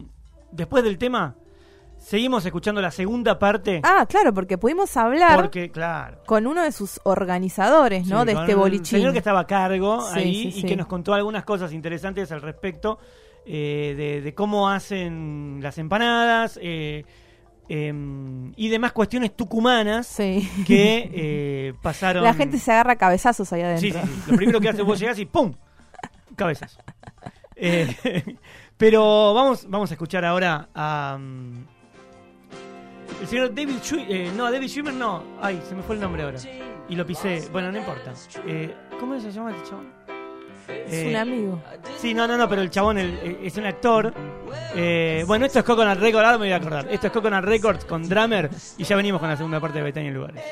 después 0.52 0.82
del 0.84 0.96
tema 0.96 1.34
seguimos 1.98 2.44
escuchando 2.46 2.80
la 2.80 2.90
segunda 2.90 3.38
parte. 3.38 3.80
Ah, 3.82 4.06
claro, 4.08 4.32
porque 4.32 4.56
pudimos 4.58 4.96
hablar 4.96 5.40
porque, 5.40 5.70
claro. 5.70 6.18
con 6.26 6.46
uno 6.46 6.62
de 6.62 6.72
sus 6.72 7.00
organizadores, 7.04 8.06
¿no? 8.06 8.20
Sí, 8.22 8.26
de 8.28 8.32
con 8.34 8.42
este 8.44 8.54
un 8.54 8.60
bolichín. 8.60 8.98
señor 8.98 9.12
que 9.12 9.18
estaba 9.18 9.40
a 9.40 9.46
cargo 9.46 10.00
Sí, 10.00 10.18
ahí 10.18 10.52
sí, 10.52 10.60
y 10.60 10.64
que 10.64 10.76
nos 10.76 10.86
contó 10.86 11.12
algunas 11.14 11.44
cosas 11.44 11.72
interesantes 11.72 12.30
al 12.32 12.40
respecto 12.42 12.98
eh, 13.46 13.94
de, 13.96 14.20
de 14.22 14.34
cómo 14.34 14.68
hacen 14.68 15.58
las 15.62 15.78
empanadas 15.78 16.58
eh, 16.62 17.04
em, 17.68 18.52
y 18.56 18.68
demás 18.68 18.92
cuestiones 18.92 19.34
tucumanas 19.36 20.06
Sí. 20.06 20.48
que 20.66 21.10
eh, 21.14 21.74
pasaron. 21.82 22.24
La 22.24 22.34
gente 22.34 22.58
se 22.58 22.72
agarra 22.72 22.96
cabezazos 22.96 23.48
Sí, 23.48 23.60
adentro. 23.60 24.00
sí, 24.02 24.08
sí. 24.08 24.30
Lo 24.30 24.36
primero 24.36 24.60
que 24.60 24.68
hace 24.68 24.82
vos 24.82 24.98
llegás 24.98 25.18
y 25.18 25.26
¡pum! 25.26 25.52
Cabezas. 26.36 26.78
Eh, 27.56 28.34
pero 28.76 29.32
vamos, 29.32 29.66
vamos 29.70 29.88
a 29.88 29.94
escuchar 29.94 30.24
ahora 30.24 30.68
a. 30.74 31.16
mm, 31.20 31.64
el 33.20 33.26
señor 33.28 33.54
David 33.54 33.76
Schwimmer. 33.80 34.10
eh, 34.10 34.32
no, 34.36 34.50
David 34.50 34.66
Schwimmer 34.66 34.92
no. 34.92 35.22
Ay, 35.40 35.62
se 35.68 35.76
me 35.76 35.82
fue 35.84 35.94
el 35.94 36.00
nombre 36.00 36.24
ahora. 36.24 36.38
Y 36.88 36.96
lo 36.96 37.06
pisé. 37.06 37.48
Bueno, 37.52 37.70
no 37.70 37.78
importa. 37.78 38.12
Eh, 38.44 38.74
¿Cómo 38.98 39.18
se 39.20 39.30
llama 39.30 39.52
este 39.56 39.70
Es 40.68 40.92
Eh, 40.92 41.09
un 41.11 41.16
amigo. 41.16 41.62
Sí, 41.99 42.14
no, 42.14 42.26
no, 42.26 42.37
no, 42.37 42.49
pero 42.49 42.62
el 42.62 42.71
chabón 42.71 42.99
el- 42.99 43.18
eh, 43.23 43.38
es 43.44 43.56
un 43.56 43.66
actor. 43.66 44.12
Eh, 44.75 45.25
bueno, 45.26 45.47
esto 45.47 45.59
es 45.61 45.64
Coconut 45.64 45.99
Records, 45.99 46.25
ahora 46.25 46.38
me 46.38 46.44
voy 46.47 46.52
a 46.52 46.56
acordar. 46.56 46.87
Esto 46.90 47.06
es 47.09 47.12
Coconut 47.12 47.44
Records 47.44 47.85
con 47.85 48.09
Drummer 48.09 48.50
y 48.78 48.85
ya 48.85 48.97
venimos 48.97 49.21
con 49.21 49.28
la 49.28 49.37
segunda 49.37 49.61
parte 49.61 49.78
de 49.78 49.85
Betania 49.85 50.09
en 50.09 50.14
Lugares. 50.14 50.42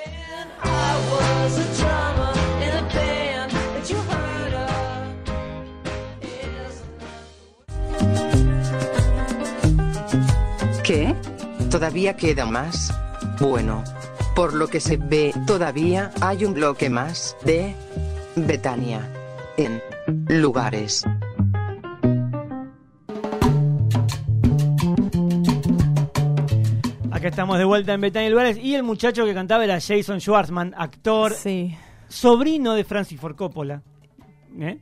¿Qué? 10.85 11.15
¿Todavía 11.71 12.17
queda 12.17 12.45
más? 12.47 12.93
Bueno. 13.41 13.83
Por 14.35 14.55
lo 14.55 14.67
que 14.67 14.81
se 14.81 14.97
ve, 14.97 15.35
todavía 15.47 16.11
hay 16.23 16.47
un 16.47 16.55
bloque 16.55 16.89
más 16.89 17.37
de 17.45 17.75
Betania. 18.35 19.07
En 19.59 19.83
lugares. 20.07 21.05
Acá 27.11 27.29
estamos 27.29 27.59
de 27.59 27.65
vuelta 27.65 27.93
en 27.93 28.01
Betania 28.01 28.31
Lugares 28.31 28.59
y 28.59 28.75
el 28.75 28.83
muchacho 28.83 29.25
que 29.25 29.35
cantaba 29.35 29.65
era 29.65 29.75
Jason 29.81 30.21
Schwartzman, 30.21 30.75
actor, 30.77 31.33
Sí, 31.33 31.77
sobrino 32.09 32.75
de 32.75 32.85
Francis 32.85 33.21
Ford 33.21 33.37
Coppola. 33.37 33.83
¿Eh? 34.59 34.79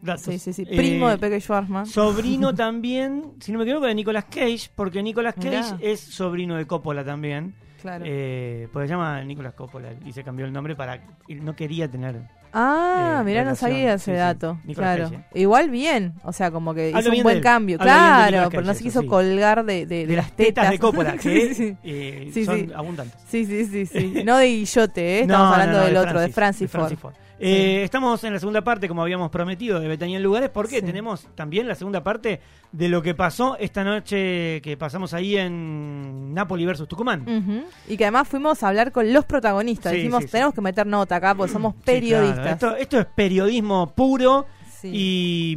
Datos. 0.00 0.22
sí, 0.22 0.38
sí, 0.38 0.52
sí. 0.52 0.62
Eh, 0.62 0.76
Primo 0.76 1.08
de 1.08 1.18
Peque 1.18 1.40
Schwarzman. 1.40 1.86
Sobrino 1.86 2.54
también, 2.54 3.34
si 3.40 3.52
no 3.52 3.58
me 3.58 3.64
equivoco, 3.64 3.86
de 3.86 3.94
Nicolas 3.94 4.24
Cage, 4.24 4.70
porque 4.74 5.02
Nicolas 5.02 5.34
Cage 5.34 5.48
Mirá. 5.48 5.78
es 5.80 6.00
sobrino 6.00 6.56
de 6.56 6.66
Coppola 6.66 7.04
también. 7.04 7.54
Claro. 7.82 8.04
Eh, 8.08 8.68
porque 8.72 8.88
se 8.88 8.94
llama 8.94 9.22
Nicolas 9.22 9.52
Coppola 9.54 9.94
y 10.04 10.12
se 10.12 10.24
cambió 10.24 10.46
el 10.46 10.52
nombre 10.52 10.74
para. 10.74 11.00
No 11.28 11.54
quería 11.54 11.88
tener. 11.88 12.22
Ah, 12.58 13.18
eh, 13.20 13.24
mirá, 13.24 13.44
no 13.44 13.54
sabía 13.54 13.94
ese 13.94 14.12
sí. 14.12 14.16
dato. 14.16 14.58
Claro. 14.74 15.10
Cage. 15.10 15.24
Igual 15.34 15.70
bien, 15.70 16.14
o 16.24 16.32
sea, 16.32 16.50
como 16.50 16.74
que 16.74 16.88
Hablo 16.94 17.00
hizo 17.12 17.18
un 17.18 17.22
buen 17.22 17.40
cambio. 17.40 17.76
Hablo 17.78 17.92
de 17.92 17.98
Claro, 17.98 18.48
pero 18.50 18.62
no 18.62 18.74
se 18.74 18.82
quiso 18.82 19.02
sí. 19.02 19.06
colgar 19.06 19.64
de, 19.64 19.86
de, 19.86 20.06
De 20.06 20.16
las 20.16 20.32
tetas 20.32 20.70
de 20.70 20.78
Coppola, 20.78 21.12
que 21.18 21.20
sí, 21.20 21.54
sí. 21.54 21.76
eh, 21.84 22.30
Sí, 22.32 22.44
son 22.44 22.58
sí. 22.58 22.72
abundantes. 22.74 23.20
Sí, 23.28 23.44
sí, 23.44 23.66
sí, 23.66 23.86
sí. 23.86 24.22
No 24.24 24.38
de 24.38 24.46
Guillote, 24.46 25.18
¿eh? 25.18 25.20
Estamos 25.20 25.48
no, 25.48 25.52
hablando 25.52 25.78
no, 25.78 25.84
del 25.84 25.96
otro, 25.98 26.20
de 26.20 26.28
Francis, 26.30 26.70
Ford. 26.70 26.94
Ford. 26.96 27.14
Eh, 27.38 27.82
Estamos 27.82 28.24
en 28.24 28.32
la 28.32 28.38
segunda 28.38 28.62
parte, 28.62 28.88
como 28.88 29.02
habíamos 29.02 29.30
prometido, 29.30 29.78
de 29.78 29.88
Betania 29.88 30.16
en 30.16 30.22
Lugares, 30.22 30.48
porque 30.48 30.76
Sí. 30.80 30.82
tenemos 30.86 31.26
también 31.34 31.68
la 31.68 31.74
segunda 31.74 32.02
parte 32.02 32.40
de 32.72 32.88
lo 32.88 33.02
que 33.02 33.14
pasó 33.14 33.56
esta 33.58 33.84
noche 33.84 34.60
que 34.62 34.76
pasamos 34.78 35.12
ahí 35.12 35.36
en 35.36 36.32
Napoli 36.32 36.64
versus 36.64 36.88
Tucumán. 36.88 37.66
Y 37.88 37.96
que 37.96 38.04
además 38.04 38.26
fuimos 38.28 38.62
a 38.62 38.68
hablar 38.68 38.90
con 38.90 39.12
los 39.12 39.24
protagonistas. 39.26 39.92
Sí, 39.92 39.98
Dijimos, 39.98 40.26
tenemos 40.26 40.54
que 40.54 40.60
meter 40.62 40.86
nota 40.86 41.16
acá 41.16 41.34
porque 41.34 41.52
somos 41.52 41.74
periodistas. 41.84 42.38
claro. 42.40 42.50
Esto, 42.52 42.76
esto 42.76 42.98
es 43.00 43.06
periodismo 43.14 43.92
puro 43.94 44.46
y, 44.82 45.56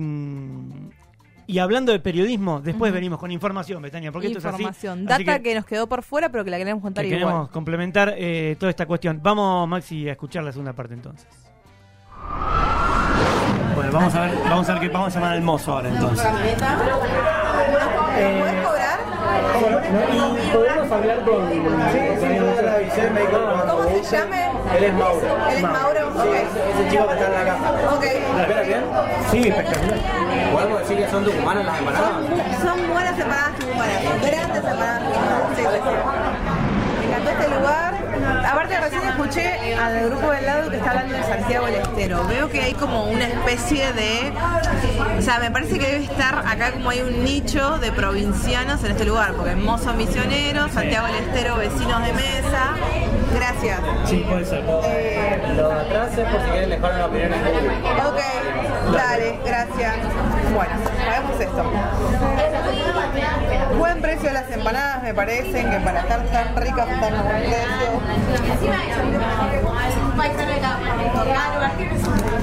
y 1.48 1.60
hablando 1.60 1.92
de 1.94 2.00
periodismo, 2.00 2.62
después 2.62 2.92
venimos 2.92 3.20
con 3.20 3.32
información, 3.32 3.82
Betania, 3.82 4.12
porque 4.12 4.28
esto 4.28 4.40
es 4.40 4.46
así. 4.46 4.64
Información, 4.64 5.06
data 5.06 5.38
que- 5.38 5.44
que, 5.44 5.56
nos 5.56 5.66
quedó 5.66 5.88
por 5.88 6.04
fuera, 6.04 6.30
pero 6.30 6.44
que 6.44 6.52
la 6.52 6.58
queremos 6.58 6.82
contar 6.82 7.04
que 7.06 7.10
igual. 7.10 7.24
queremos 7.24 7.50
complementar 7.50 8.14
eh, 8.18 8.56
toda 8.60 8.70
esta 8.70 8.86
cuestión. 8.86 9.20
Vamos, 9.24 9.68
Maxi, 9.68 10.08
a 10.10 10.12
escuchar 10.12 10.44
la 10.44 10.52
segunda 10.52 10.74
parte 10.74 10.94
entonces. 10.94 11.28
Bueno, 13.76 13.92
vamos 13.94 14.16
a 14.16 14.22
ver, 14.22 14.38
vamos 14.50 14.70
a 14.70 14.74
ver 14.74 14.82
qué 14.82 14.90
vamos 14.90 15.16
a 15.16 15.20
llamar 15.20 15.34
al 15.34 15.42
mozo 15.42 15.74
ahora 15.74 15.90
entonces. 15.90 16.28
¿Puedes 18.40 18.66
cobrar? 18.66 19.00
y 19.60 20.52
podemos 20.52 20.92
hablar 20.92 21.20
con. 21.24 21.50
¿Cómo 23.70 24.04
se 24.04 24.18
llame? 24.18 24.50
Él 24.78 24.84
es 24.84 24.94
Mauro. 24.94 25.28
Él 25.50 25.56
es 25.56 25.62
Mauro. 25.62 26.08
Ok. 26.10 26.36
Ese 26.36 26.90
chico 26.90 27.08
que 27.08 27.14
está 27.14 27.26
en 27.28 27.34
la 27.34 27.46
caja. 27.46 27.72
Ok. 27.96 28.04
¿Espera 28.04 28.62
bien? 28.62 28.84
Sí, 29.32 29.48
espectacular. 29.48 30.00
¿Podemos 30.52 30.80
decir 30.80 30.98
que 30.98 31.10
son 31.10 31.24
tucumanas 31.26 31.66
las 31.66 31.80
empanadas? 31.80 32.12
Son 32.62 32.90
buenas 32.94 33.20
empanadas 33.20 33.56
tucumanas, 33.60 34.04
grandes 34.22 34.58
empanadas 34.58 35.04
tucumanas. 35.04 35.56
Sí, 35.56 35.62
sí, 35.62 35.80
sí. 35.84 35.90
Me 37.00 37.06
encantó 37.08 37.30
este 37.30 37.48
lugar. 37.56 37.89
Aparte 38.50 38.80
recién 38.80 39.04
escuché 39.04 39.76
al 39.76 40.10
grupo 40.10 40.32
del 40.32 40.46
lado 40.46 40.72
que 40.72 40.78
está 40.78 40.90
hablando 40.92 41.16
de 41.16 41.24
Santiago 41.24 41.66
del 41.68 41.76
Estero. 41.76 42.26
Veo 42.28 42.50
que 42.50 42.62
hay 42.62 42.74
como 42.74 43.04
una 43.04 43.26
especie 43.26 43.94
de... 43.94 44.34
O 45.18 45.22
sea, 45.22 45.38
me 45.40 45.52
parece 45.52 45.78
que 45.78 45.86
debe 45.86 46.04
estar 46.06 46.40
acá 46.40 46.72
como 46.72 46.90
hay 46.90 47.02
un 47.02 47.24
nicho 47.24 47.78
de 47.78 47.92
provincianos 47.92 48.84
en 48.84 48.92
este 48.92 49.06
lugar, 49.06 49.34
porque 49.34 49.56
Mozo 49.56 49.94
Misionero, 49.94 50.68
Santiago 50.70 51.06
del 51.08 51.18
Estero, 51.18 51.58
vecinos 51.58 52.04
de 52.04 52.14
mesa. 52.14 52.76
Gracias. 53.36 53.80
Sí, 54.06 54.26
puede 54.28 54.46
ser. 54.46 54.64
Eh, 54.84 55.54
Lo 55.56 55.70
de 55.70 55.82
atrás 55.82 56.18
es 56.18 56.28
por 56.28 56.42
si 56.42 56.50
quieren 56.50 56.70
dejar 56.72 56.94
una 56.96 57.06
opinión 57.06 57.34
en 57.34 57.42
público. 57.42 57.88
Ok, 58.10 58.94
dale, 58.96 59.40
gracias. 59.46 59.96
Bueno, 60.56 60.74
hagamos 61.08 61.40
esto. 61.40 62.99
Buen 63.78 64.02
precio 64.02 64.28
de 64.30 64.34
las 64.34 64.50
empanadas, 64.52 65.04
me 65.04 65.14
parecen 65.14 65.70
que 65.70 65.80
para 65.80 66.02
estar 66.02 66.24
tan 66.26 66.56
ricas 66.56 66.90
están 66.90 67.16
a 67.16 67.22
buen 67.24 67.42
precio. 67.42 68.02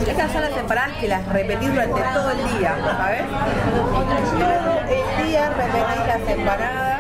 Estas 0.06 0.32
son 0.32 0.42
las 0.42 0.56
empanadas 0.56 0.96
que 0.98 1.08
las 1.08 1.26
repetís 1.26 1.68
durante 1.70 2.00
todo 2.00 2.30
el 2.30 2.58
día, 2.58 2.76
¿sabes? 2.84 3.22
Todo 4.38 4.80
el 4.80 5.26
día 5.26 5.50
repetís 5.50 6.06
las 6.06 6.28
empanadas. 6.28 6.95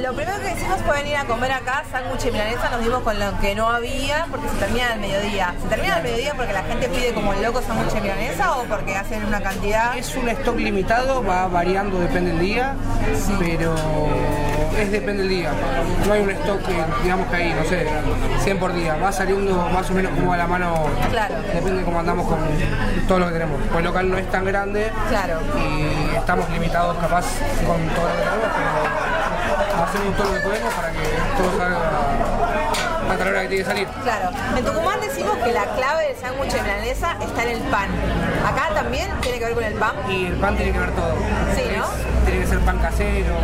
Lo 0.00 0.12
primero 0.12 0.38
que 0.40 0.52
hicimos 0.52 0.80
fue 0.82 0.96
venir 1.02 1.16
a 1.16 1.24
comer 1.24 1.52
acá, 1.52 1.84
sándwich 1.90 2.26
y 2.26 2.30
milanesa, 2.32 2.68
nos 2.70 2.82
dimos 2.82 3.00
con 3.02 3.18
lo 3.18 3.38
que 3.40 3.54
no 3.54 3.68
había 3.70 4.26
porque 4.30 4.48
se 4.48 4.56
termina 4.56 4.92
al 4.92 5.00
mediodía. 5.00 5.54
¿Se 5.62 5.68
termina 5.68 5.96
al 5.96 6.02
mediodía 6.02 6.34
porque 6.36 6.52
la 6.52 6.62
gente 6.64 6.88
pide 6.88 7.14
como 7.14 7.32
loco 7.34 7.62
sándwich 7.62 7.94
y 7.96 8.00
milanesa 8.00 8.56
o 8.56 8.64
porque 8.64 8.96
hacen 8.96 9.24
una 9.24 9.40
cantidad? 9.40 9.96
Es 9.96 10.14
un 10.16 10.28
stock 10.28 10.56
limitado, 10.56 11.24
va 11.24 11.46
variando, 11.48 11.98
depende 12.00 12.32
del 12.32 12.40
día, 12.40 12.74
pero 13.38 13.74
es 14.78 14.90
depende 14.90 15.22
del 15.22 15.28
día. 15.28 15.50
No 16.06 16.12
hay 16.12 16.20
un 16.22 16.30
stock 16.30 16.60
digamos 17.02 17.26
que 17.28 17.36
hay, 17.36 17.52
no 17.54 17.64
sé, 17.64 17.86
100 18.42 18.58
por 18.58 18.74
día. 18.74 18.96
Va 18.96 19.12
saliendo 19.12 19.54
más 19.72 19.88
o 19.90 19.94
menos 19.94 20.12
como 20.12 20.32
a 20.32 20.36
la 20.36 20.46
mano, 20.46 20.74
Claro. 21.10 21.36
depende 21.54 21.78
de 21.78 21.84
cómo 21.84 22.00
andamos 22.00 22.26
con 22.26 22.38
todo 23.06 23.20
lo 23.20 23.26
que 23.28 23.32
tenemos. 23.32 23.58
Pues 23.68 23.78
el 23.78 23.84
local 23.84 24.10
no 24.10 24.18
es 24.18 24.28
tan 24.30 24.44
grande 24.44 24.90
Claro. 25.08 25.38
y 25.56 26.16
estamos 26.16 26.50
limitados 26.50 26.96
capaz 26.98 27.24
con 27.64 27.78
todo 27.94 28.08
lo 28.08 28.14
que 28.14 28.22
tenemos, 28.22 28.50
pero 28.56 29.13
todo 29.94 30.26
lo 30.28 30.34
que 30.34 30.40
podemos 30.40 30.74
para 30.74 30.90
que 30.90 30.98
todo 31.38 31.58
salga 31.58 31.76
a 31.78 33.16
la 33.16 33.30
hora 33.30 33.42
que 33.42 33.48
tiene 33.48 33.62
que 33.64 33.70
salir. 33.70 33.88
Claro. 34.02 34.30
En 34.56 34.64
Tucumán 34.64 35.00
decimos 35.00 35.36
que 35.38 35.52
la 35.52 35.64
clave 35.76 36.08
del 36.08 36.16
sándwich 36.16 36.52
de 36.52 36.62
milanesa 36.62 37.16
está 37.20 37.42
en 37.44 37.48
el 37.50 37.60
pan. 37.70 37.88
Acá 38.46 38.74
también 38.74 39.08
tiene 39.20 39.38
que 39.38 39.44
ver 39.46 39.54
con 39.54 39.64
el 39.64 39.74
pan. 39.74 39.92
Y 40.08 40.26
el 40.26 40.34
pan 40.34 40.56
tiene 40.56 40.72
que 40.72 40.78
ver 40.78 40.90
todo. 40.92 41.14
Sí, 41.54 41.62
¿no? 41.76 41.84
Es- 41.84 42.24
tiene 42.24 42.40
que 42.40 42.46
ser 42.46 42.58
pan 42.60 42.78
casero, 42.78 43.34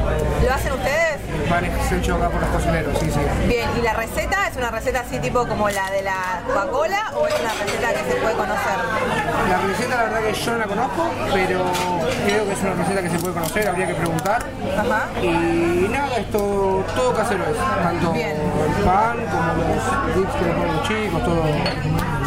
¿Lo 0.44 0.52
hacen 0.54 0.72
ustedes? 0.72 1.09
El 1.34 1.48
pan 1.48 1.64
es 1.64 1.92
hecho 1.92 2.16
acá 2.16 2.28
por 2.28 2.40
los 2.40 2.50
cocineros, 2.50 2.98
sí, 2.98 3.10
sí. 3.10 3.20
Bien, 3.46 3.68
¿y 3.78 3.82
la 3.82 3.94
receta 3.94 4.48
es 4.48 4.56
una 4.56 4.70
receta 4.70 5.00
así 5.00 5.18
tipo 5.18 5.46
como 5.46 5.68
la 5.70 5.90
de 5.90 6.02
la 6.02 6.42
Coca-Cola 6.46 7.12
o 7.14 7.26
es 7.26 7.34
una 7.40 7.52
receta 7.52 7.92
que 7.92 8.10
se 8.10 8.16
puede 8.20 8.34
conocer? 8.34 8.76
La 9.48 9.58
receta 9.58 9.96
la 9.96 10.02
verdad 10.04 10.20
que 10.20 10.32
yo 10.34 10.52
no 10.52 10.58
la 10.58 10.66
conozco, 10.66 11.10
pero 11.32 11.64
creo 12.26 12.46
que 12.46 12.52
es 12.52 12.60
una 12.60 12.74
receta 12.74 13.02
que 13.02 13.10
se 13.10 13.18
puede 13.18 13.34
conocer, 13.34 13.68
habría 13.68 13.86
que 13.86 13.94
preguntar. 13.94 14.42
Ajá. 14.78 15.08
Y 15.22 15.88
nada, 15.90 16.16
esto 16.16 16.84
todo 16.94 17.14
casero 17.14 17.44
es, 17.44 17.56
tanto 17.82 18.12
Bien. 18.12 18.36
el 18.36 18.84
pan 18.84 19.16
como 19.30 19.52
los 19.54 20.16
dips 20.16 20.34
que 20.34 20.44
le 20.44 20.52
ponen 20.52 20.76
los 20.76 20.88
chicos, 20.88 21.24
todo. 21.24 22.19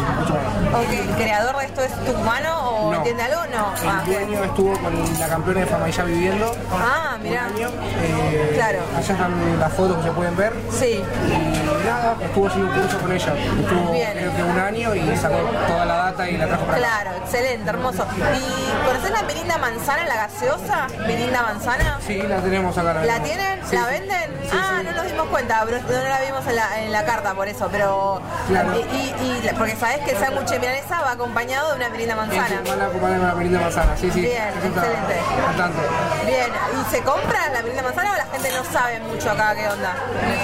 Hecho 0.66 0.76
acá. 0.76 0.78
Ok, 0.78 0.92
¿El 0.92 1.14
creador 1.16 1.56
de 1.58 1.64
esto 1.66 1.80
es 1.82 1.92
tucumano 2.04 2.70
o 2.70 2.90
No. 2.92 2.96
entiende 2.98 3.22
algo? 3.22 3.40
No. 3.46 3.72
Ah, 3.86 4.02
El 4.06 4.12
dueño 4.12 4.44
estuvo 4.44 4.78
con 4.78 5.18
la 5.20 5.28
campeona 5.28 5.60
de 5.60 5.66
Famayá 5.66 6.04
viviendo 6.04 6.56
Ah, 6.72 7.16
mirá. 7.22 7.46
año. 7.46 7.68
eh, 8.02 8.52
Claro. 8.54 8.78
Allá 8.96 9.12
están 9.12 9.60
las 9.60 9.72
fotos 9.72 9.96
que 9.98 10.02
se 10.04 10.10
pueden 10.12 10.36
ver. 10.36 10.52
Sí. 10.70 11.02
Y 11.28 11.86
nada, 11.86 12.16
estuvo 12.22 12.46
haciendo 12.48 12.72
un 12.72 12.80
curso 12.80 12.98
con 12.98 13.12
ella. 13.12 13.32
Estuvo 13.34 13.92
Bien. 13.92 14.12
creo 14.12 14.36
que 14.36 14.42
un 14.42 14.58
año 14.58 14.94
y 14.94 15.16
sacó 15.16 15.36
toda 15.66 15.84
la 15.84 15.94
data 15.96 16.28
y 16.28 16.36
la 16.36 16.46
trajo 16.46 16.64
para 16.64 16.78
acá. 16.78 16.86
Claro, 16.88 17.10
excelente, 17.24 17.70
hermoso. 17.70 18.06
¿Y 18.16 18.86
conoces 18.86 19.10
la 19.10 19.22
Mirinda 19.22 19.58
Manzana, 19.58 20.06
la 20.06 20.14
gaseosa? 20.16 20.86
¿Mirinda 21.06 21.42
Manzana? 21.42 21.98
Sí, 22.06 22.22
la 22.22 22.38
tenemos 22.38 22.76
acá. 22.78 22.94
¿La 23.04 23.20
tienen? 23.20 23.60
Sí, 23.68 23.76
¿La 23.76 23.86
venden? 23.86 24.30
Sí, 24.44 24.50
ah, 24.60 24.78
sí. 24.80 24.84
no 24.86 24.92
nos 24.92 25.06
dimos 25.06 25.26
cuenta, 25.28 25.62
pero 25.64 25.78
no 25.80 26.08
la 26.08 26.20
vimos 26.20 26.46
en 26.46 26.56
la, 26.56 26.82
en 26.82 26.92
la 26.92 27.04
carta 27.04 27.34
por 27.34 27.48
eso, 27.48 27.68
pero... 27.70 28.20
Claro. 28.48 28.72
Y, 28.74 28.96
y- 28.96 29.14
y 29.24 29.42
la- 29.42 29.52
porque 29.54 29.74
sabés 29.76 29.98
que 30.00 30.10
el 30.12 30.18
sándwich 30.18 30.50
de 30.54 30.60
milanesa 30.60 31.00
va 31.00 31.12
acompañado 31.12 31.70
de 31.70 31.76
una 31.76 31.88
mirinda 31.90 32.16
manzana. 32.16 32.62
Van 32.66 32.80
a 32.80 32.86
acompañar 32.86 33.18
con 33.18 33.28
la 33.28 33.34
merinda 33.34 33.60
manzana, 33.60 33.96
sí, 33.96 34.10
sí. 34.10 34.20
Bien, 34.20 34.48
excelente. 34.48 35.20
Bien, 36.26 36.46
¿y 36.80 36.90
se 36.90 37.02
compra 37.02 37.48
la 37.52 37.62
mirinda 37.62 37.82
manzana 37.82 38.12
o 38.12 38.16
la 38.16 38.26
gente 38.26 38.50
no 38.52 38.64
sabe 38.72 39.00
mucho 39.00 39.30
acá 39.30 39.54
qué 39.54 39.68
onda? 39.68 39.94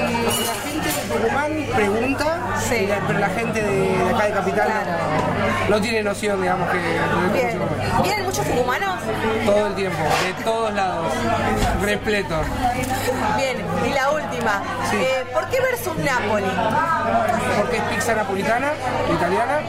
Y 0.09 0.45
la 0.45 0.55
gente 0.64 0.88
de 0.88 1.14
Tucumán 1.14 1.67
pregunta, 1.75 2.38
Sí. 2.69 2.88
pero 3.07 3.19
la 3.19 3.29
gente 3.29 3.62
de, 3.62 3.99
de 4.05 4.11
acá 4.14 4.25
de 4.26 4.33
Capital 4.33 4.67
Claro. 4.67 5.29
No, 5.70 5.80
tiene 5.80 6.02
noción, 6.02 6.40
digamos, 6.42 6.68
que 6.70 6.78
Bien. 7.32 7.58
¿Vienen 8.02 8.24
muchos 8.24 8.44
tucumanos? 8.46 9.00
Todo 9.46 9.66
el 9.68 9.74
tiempo, 9.74 9.98
de 10.02 10.44
todos 10.44 10.74
lados, 10.74 11.06
repleto. 11.82 12.34
Bien, 13.36 13.56
y 13.88 13.92
la 13.94 14.10
última. 14.10 14.62
Sí. 14.90 14.96
Eh, 14.96 15.24
¿Por 15.32 15.48
qué 15.48 15.60
versus 15.60 15.96
Napoli? 15.98 16.44
Porque 17.58 17.76
es 17.76 17.82
pizza 17.84 18.14
napolitana, 18.14 18.68
italiana, 19.12 19.60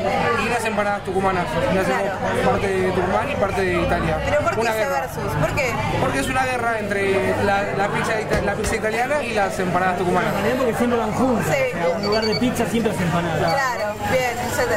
y 0.45 0.49
las 0.49 0.65
empanadas 0.65 1.03
tucumanas. 1.03 1.45
Y 1.73 1.77
hacemos 1.77 2.01
Claro. 2.01 2.51
parte 2.51 2.67
de 2.67 2.91
Tucumán 2.91 3.29
y 3.31 3.35
parte 3.35 3.61
de 3.61 3.81
Italia. 3.81 4.17
¿Pero 4.25 4.41
por 4.41 4.51
qué 4.55 4.61
Una 4.61 4.69
ese 4.71 4.79
guerra. 4.79 4.99
versus? 5.01 5.33
¿Por 5.39 5.55
qué? 5.55 5.71
Porque 5.99 6.19
es 6.19 6.27
una 6.27 6.43
guerra 6.45 6.79
entre 6.79 7.35
la, 7.45 7.63
la 7.77 7.87
pizza, 7.89 8.19
ita- 8.19 8.41
la 8.41 8.53
pizza 8.53 8.75
italiana 8.75 9.23
y 9.23 9.33
las 9.33 9.57
empanadas 9.59 9.97
tucumanas. 9.97 10.33
También 10.33 10.57
porque 10.57 10.73
siempre 10.75 10.99
van 10.99 11.11
juntos. 11.13 11.45
Sí. 11.45 11.51
O 11.51 11.87
sea, 11.87 11.97
en 11.97 12.05
lugar 12.05 12.25
de 12.25 12.35
pizza 12.35 12.65
siempre 12.65 12.91
es 12.93 13.01
empanada. 13.01 13.37
Claro, 13.53 13.90
bien. 14.11 14.31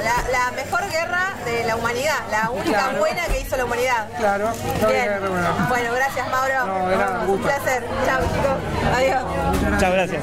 La, 0.04 0.38
la 0.38 0.50
mejor 0.52 0.90
guerra 0.90 1.34
de 1.44 1.64
la 1.64 1.76
humanidad, 1.76 2.18
la 2.30 2.50
única 2.50 2.70
Claro. 2.78 2.98
buena 2.98 3.24
que 3.26 3.40
hizo 3.40 3.56
la 3.56 3.64
humanidad. 3.64 4.06
Claro, 4.18 4.50
no 4.80 4.88
Bien. 4.88 5.04
guerra. 5.04 5.28
Bueno, 5.68 5.92
gracias 5.94 6.30
Mauro. 6.30 6.66
No, 6.66 6.74
un 6.76 7.26
gusto. 7.26 7.32
Un 7.32 7.38
placer. 7.42 7.84
Chao 8.06 8.20
chicos. 8.20 8.96
Adiós. 8.96 9.80
Chao, 9.80 9.92
gracias. 9.92 10.22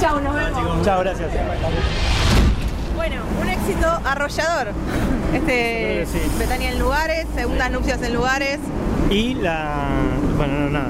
Chao, 0.00 0.20
nos 0.20 0.34
vemos. 0.34 0.84
Chao, 0.86 1.00
gracias. 1.00 1.28
Bueno, 2.96 3.22
un 3.40 3.48
éxito 3.48 4.00
arrollador. 4.04 4.68
Este 5.34 6.06
Sí. 6.10 6.20
Betania 6.38 6.70
en 6.70 6.78
lugares, 6.78 7.26
segundas 7.34 7.70
nupcias 7.70 8.02
en 8.02 8.14
lugares. 8.14 8.58
Y 9.10 9.34
la. 9.34 9.88
Bueno, 10.40 10.58
no, 10.58 10.70
nada. 10.70 10.88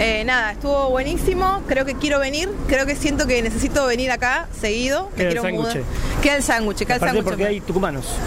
Eh, 0.00 0.24
nada, 0.24 0.50
estuvo 0.50 0.90
buenísimo. 0.90 1.62
Creo 1.68 1.84
que 1.84 1.94
quiero 1.94 2.18
venir. 2.18 2.50
Creo 2.66 2.84
que 2.84 2.96
siento 2.96 3.28
que 3.28 3.40
necesito 3.42 3.86
venir 3.86 4.10
acá 4.10 4.48
seguido. 4.60 5.08
Queda 5.16 5.28
el 5.28 5.38
quiero 5.38 5.54
mudar. 5.54 5.72
sándwich. 5.72 6.20
Queda 6.20 6.36
el 6.36 6.42
sándwich, 6.42 6.78
queda 6.78 6.94
el 6.94 7.00
sándwich. 7.00 7.24
porque 7.24 7.46
hay 7.46 7.60
tucumanos. 7.60 8.18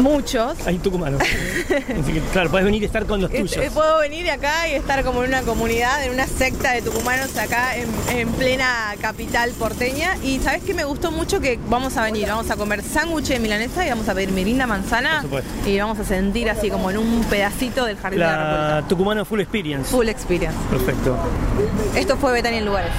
Muchos. 0.00 0.66
Hay 0.66 0.78
tucumanos. 0.78 1.20
Así 1.22 2.12
que, 2.12 2.20
claro, 2.32 2.50
puedes 2.50 2.64
venir 2.64 2.82
y 2.82 2.86
estar 2.86 3.06
con 3.06 3.20
los 3.20 3.30
Eh, 3.30 3.38
tuyos. 3.40 3.56
eh, 3.56 3.70
Puedo 3.72 3.98
venir 4.00 4.30
acá 4.30 4.68
y 4.68 4.72
estar 4.74 5.04
como 5.04 5.22
en 5.22 5.28
una 5.28 5.42
comunidad, 5.42 6.02
en 6.04 6.12
una 6.12 6.26
secta 6.26 6.72
de 6.72 6.82
tucumanos 6.82 7.36
acá 7.36 7.76
en, 7.76 7.88
en 8.16 8.28
plena 8.32 8.94
capital 9.00 9.50
porteña. 9.52 10.16
Y 10.22 10.38
sabes 10.40 10.62
que 10.62 10.74
me 10.74 10.84
gustó 10.84 11.10
mucho 11.10 11.40
que 11.40 11.58
vamos 11.68 11.96
a 11.96 12.02
venir, 12.04 12.28
vamos 12.28 12.50
a 12.50 12.56
comer 12.56 12.82
sándwich 12.82 13.26
de 13.28 13.38
milanesa 13.38 13.86
y 13.86 13.90
vamos 13.90 14.08
a 14.08 14.14
pedir 14.14 14.30
mirinda 14.32 14.66
manzana 14.66 15.24
Por 15.28 15.42
y 15.66 15.78
vamos 15.78 15.98
a 15.98 16.04
sentir 16.04 16.48
así 16.50 16.70
como 16.70 16.90
en 16.90 16.98
un 16.98 17.24
pedacito 17.24 17.84
del 17.84 17.96
jardín 17.96 18.20
de 18.20 18.24
la 18.26 18.36
República. 18.36 18.88
Tucumano 18.88 19.24
full 19.24 19.40
experience. 19.40 19.90
Full 19.90 20.08
experience. 20.08 20.56
Perfecto. 20.70 21.16
Esto 21.94 22.16
fue 22.16 22.32
Betania 22.32 22.58
en 22.58 22.64
Lugares. 22.66 22.90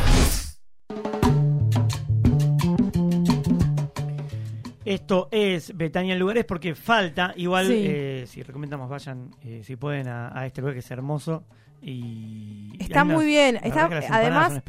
Esto 4.85 5.27
es 5.31 5.75
Betania 5.75 6.13
en 6.13 6.19
lugares 6.19 6.45
porque 6.45 6.75
falta, 6.75 7.33
igual 7.37 7.67
Sí. 7.67 7.73
eh, 7.87 8.25
si 8.27 8.43
recomendamos 8.43 8.89
vayan 8.89 9.29
eh, 9.41 9.61
si 9.63 9.75
pueden 9.75 10.07
a, 10.07 10.37
a 10.37 10.45
este 10.45 10.61
lugar 10.61 10.73
que 10.73 10.79
es 10.79 10.91
hermoso 10.91 11.43
y 11.85 12.71
Está 12.79 13.03
muy 13.03 13.25
bien. 13.25 13.57
Está- 13.61 13.89
además. 14.09 14.61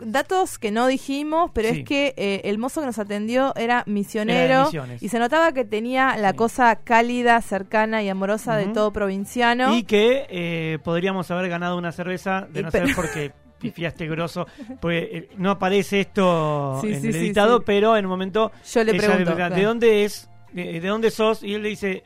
Datos 0.00 0.58
que 0.58 0.70
no 0.70 0.86
dijimos, 0.86 1.50
pero 1.54 1.68
Sí. 1.68 1.80
es 1.80 1.84
que 1.84 2.14
eh, 2.16 2.40
el 2.44 2.58
mozo 2.58 2.80
que 2.80 2.86
nos 2.86 2.98
atendió 2.98 3.54
era 3.56 3.84
misionero 3.86 4.68
Era 4.72 4.96
y 5.00 5.08
se 5.08 5.18
notaba 5.18 5.52
que 5.52 5.64
tenía 5.64 6.16
la 6.16 6.30
Sí. 6.30 6.36
cosa 6.36 6.76
cálida, 6.76 7.40
cercana 7.42 8.02
y 8.02 8.08
amorosa 8.08 8.56
de 8.56 8.66
todo 8.68 8.92
provinciano. 8.92 9.74
Y 9.74 9.82
que 9.84 10.26
eh, 10.30 10.78
podríamos 10.82 11.30
haber 11.30 11.48
ganado 11.50 11.76
una 11.76 11.92
cerveza 11.92 12.46
de 12.50 12.60
Y 12.60 12.62
no 12.64 12.70
pero- 12.70 12.86
ser 12.86 12.96
porque 12.96 13.32
pifiaste 13.62 14.06
grosso, 14.08 14.46
porque 14.80 14.98
eh, 15.12 15.28
no 15.38 15.50
aparece 15.52 16.00
esto 16.00 16.78
Sí, 16.82 16.92
en 16.92 17.00
sí, 17.00 17.08
el 17.08 17.16
editado, 17.16 17.58
sí. 17.58 17.62
pero 17.64 17.96
en 17.96 18.04
un 18.04 18.10
momento 18.10 18.52
Yo 18.70 18.84
le 18.84 18.92
pregunto, 18.94 19.34
pregunta, 19.34 19.50
¿de 19.50 19.62
dónde 19.62 20.04
es? 20.04 20.28
¿De, 20.52 20.80
de 20.80 20.88
dónde 20.88 21.10
sos? 21.10 21.42
Y 21.42 21.54
él 21.54 21.62
le 21.62 21.70
dice, 21.70 22.02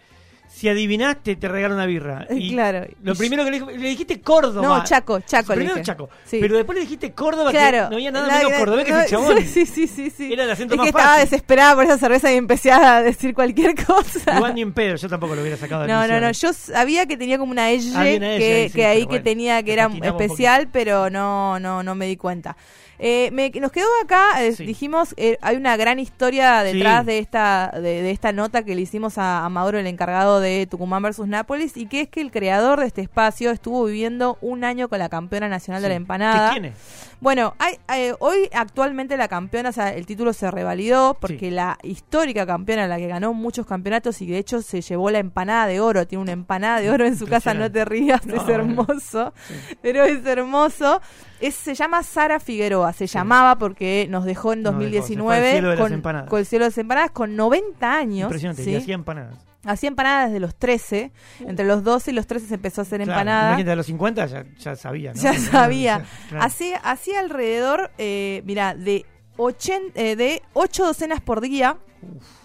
si 0.57 0.71
adivinaste, 0.71 1.37
te 1.37 1.49
regalo 1.49 1.75
una 1.75 1.85
birra. 1.85 2.27
Eh, 2.31 2.37
Y 2.39 2.53
claro. 2.53 2.87
Lo 3.03 3.13
Y 3.13 3.17
primero 3.17 3.45
que 3.45 3.51
le, 3.51 3.57
dijo- 3.59 3.71
le 3.71 3.89
dijiste 3.89 4.23
Córdoba. 4.23 4.67
No, 4.67 4.85
Chaco, 4.85 5.21
Chaco 5.21 5.53
le 5.53 5.57
Primero 5.57 5.75
dije. 5.75 5.85
Chaco. 5.85 6.09
Sí. 6.25 6.39
Pero 6.41 6.57
después 6.57 6.77
le 6.77 6.81
dijiste 6.85 7.13
Córdoba, 7.13 7.51
Claro. 7.51 7.85
que 7.85 7.91
no 7.91 7.97
había 7.97 8.11
nada 8.11 8.27
La- 8.27 8.39
menos 8.39 8.53
cordobés 8.55 8.87
que 8.87 8.93
no, 8.93 9.01
ese 9.01 9.11
chabón. 9.11 9.37
Sí, 9.47 9.67
sí, 9.67 9.87
sí, 9.87 10.09
sí. 10.09 10.33
Era 10.33 10.45
el 10.45 10.51
acento 10.51 10.73
es 10.73 10.79
más 10.79 10.85
que 10.87 10.89
estaba 10.89 11.09
fácil. 11.17 11.25
desesperada 11.31 11.75
por 11.75 11.85
esa 11.85 11.99
cerveza 11.99 12.33
y 12.33 12.37
empecé 12.37 12.73
a 12.73 13.03
decir 13.03 13.35
cualquier 13.35 13.75
cosa. 13.87 14.37
Igual 14.37 14.55
ni 14.55 14.63
en 14.63 14.73
pedo, 14.73 14.97
yo 14.97 15.09
tampoco 15.11 15.35
lo 15.35 15.43
hubiera 15.43 15.59
sacado 15.59 15.83
de 15.83 15.89
No, 15.89 16.07
no, 16.09 16.21
no. 16.21 16.31
Yo 16.33 16.53
sabía 16.55 17.05
que 17.05 17.19
tenía 17.19 17.37
como 17.37 17.53
una 17.53 17.69
elle 17.71 17.93
que, 17.93 17.99
ahí, 17.99 18.15
sí, 18.15 18.19
que 18.19 18.71
que 18.75 19.05
bueno, 19.07 19.23
tenía 19.25 19.63
que 19.63 19.73
era 19.75 19.91
especial, 20.03 20.69
pero 20.73 21.11
no, 21.11 21.61
no, 21.61 21.83
no 21.83 21.95
me 21.95 22.07
di 22.07 22.17
cuenta. 22.17 22.57
Eh, 22.99 23.31
me- 23.33 23.51
nos 23.61 23.73
quedó 23.73 23.87
acá, 24.03 24.43
eh, 24.45 24.53
Sí. 24.53 24.65
dijimos, 24.65 25.15
eh, 25.17 25.37
hay 25.43 25.57
una 25.57 25.77
gran 25.77 25.99
historia 25.99 26.63
detrás 26.63 27.01
Sí. 27.01 27.07
de 27.07 27.19
esta 27.19 27.71
de, 27.75 28.03
de 28.03 28.11
esta 28.11 28.33
nota 28.33 28.63
que 28.65 28.75
le 28.75 28.81
hicimos 28.81 29.19
a, 29.19 29.45
a 29.45 29.49
Mauro, 29.49 29.79
el 29.79 29.87
encargado 29.87 30.41
de 30.41 30.67
Tucumán 30.67 31.03
versus 31.03 31.27
Nápoles, 31.29 31.77
y 31.77 31.87
que 31.87 32.03
es 32.03 32.09
que 32.09 32.21
el 32.21 32.31
creador 32.31 32.81
de 32.81 32.87
este 32.87 33.03
espacio 33.03 33.51
estuvo 33.51 33.85
viviendo 33.85 34.39
un 34.41 34.65
año 34.65 34.89
con 34.89 34.99
la 34.99 35.09
campeona 35.09 35.49
nacional 35.49 35.83
de 35.83 35.89
la 35.91 35.95
empanada. 35.95 36.55
¿Qué 36.55 36.61
quién 36.61 36.73
es? 36.73 36.79
Bueno, 37.21 37.55
hay, 37.59 37.77
eh, 37.95 38.15
hoy 38.19 38.49
actualmente 38.53 39.17
la 39.17 39.27
campeona, 39.29 39.71
o 39.71 39.73
sea, 39.73 39.95
el 39.95 40.05
título 40.05 40.33
se 40.35 40.51
revalidó 40.51 41.17
porque 41.19 41.39
Sí. 41.39 41.51
la 41.51 41.79
histórica 41.83 42.47
campeona, 42.47 42.87
la 42.87 42.99
que 42.99 43.07
ganó 43.09 43.33
muchos 43.33 43.65
campeonatos 43.67 44.21
y 44.21 44.27
de 44.27 44.39
hecho 44.39 44.61
se 44.61 44.83
llevó 44.83 45.11
la 45.11 45.19
empanada 45.19 45.67
de 45.67 45.81
oro, 45.81 46.07
tiene 46.07 46.23
una 46.23 46.33
empanada 46.33 46.81
de 46.81 46.91
oro 46.91 47.07
en 47.07 47.17
su 47.17 47.27
casa, 47.27 47.55
no 47.55 47.73
te 47.73 47.85
rías, 47.87 48.27
No, 48.27 48.35
es 48.35 48.49
hermoso, 48.49 49.33
pero 49.83 50.05
es 50.05 50.25
hermoso. 50.27 51.01
Es, 51.41 51.55
se 51.55 51.75
llama 51.75 52.03
Sara 52.03 52.39
Figueroa, 52.41 52.93
se 52.93 53.07
llamaba 53.07 53.57
porque 53.57 54.07
nos 54.11 54.25
dejó 54.25 54.53
en 54.53 54.63
Nos 54.63 54.79
dejó, 54.79 55.07
se 55.07 55.15
fue 55.15 55.35
al 55.35 55.43
2019 55.43 55.51
cielo 55.53 55.69
de 55.71 55.77
las 55.77 55.83
con, 55.83 55.93
empanadas. 55.93 56.31
con 56.31 56.39
el 56.41 56.47
cielo 56.47 56.65
de 56.65 56.71
las 56.71 56.79
empanadas 56.79 57.11
con 57.13 57.37
90 57.37 57.93
años. 57.95 58.25
Impresionante, 58.27 58.63
y 58.71 58.75
hacía 58.77 58.95
empanadas. 58.95 59.35
Hacía 59.67 59.89
empanadas 59.89 60.29
desde 60.31 60.41
los 60.41 60.55
13, 60.55 61.11
entre 61.41 61.67
los 61.67 61.83
12 61.85 62.11
y 62.11 62.15
los 62.15 62.27
13 62.27 62.47
se 62.47 62.55
empezó 62.55 62.81
a 62.81 62.83
hacer 62.83 63.03
Claro, 63.03 63.13
empanadas. 63.21 63.67
a 63.69 63.77
los 63.77 63.87
50 63.87 64.27
ya, 64.27 64.45
ya 64.59 64.77
sabía, 64.77 65.13
¿no? 65.13 65.21
Ya 65.21 65.35
sabía. 65.39 66.05
Claro. 66.29 66.45
Hacía, 66.45 66.77
hacía 66.79 67.21
alrededor, 67.21 67.91
eh, 67.99 68.43
mira, 68.45 68.75
de, 68.75 69.05
eh, 69.95 70.17
de 70.17 70.43
ocho 70.53 70.85
docenas 70.87 71.21
por 71.21 71.41
día. 71.41 71.77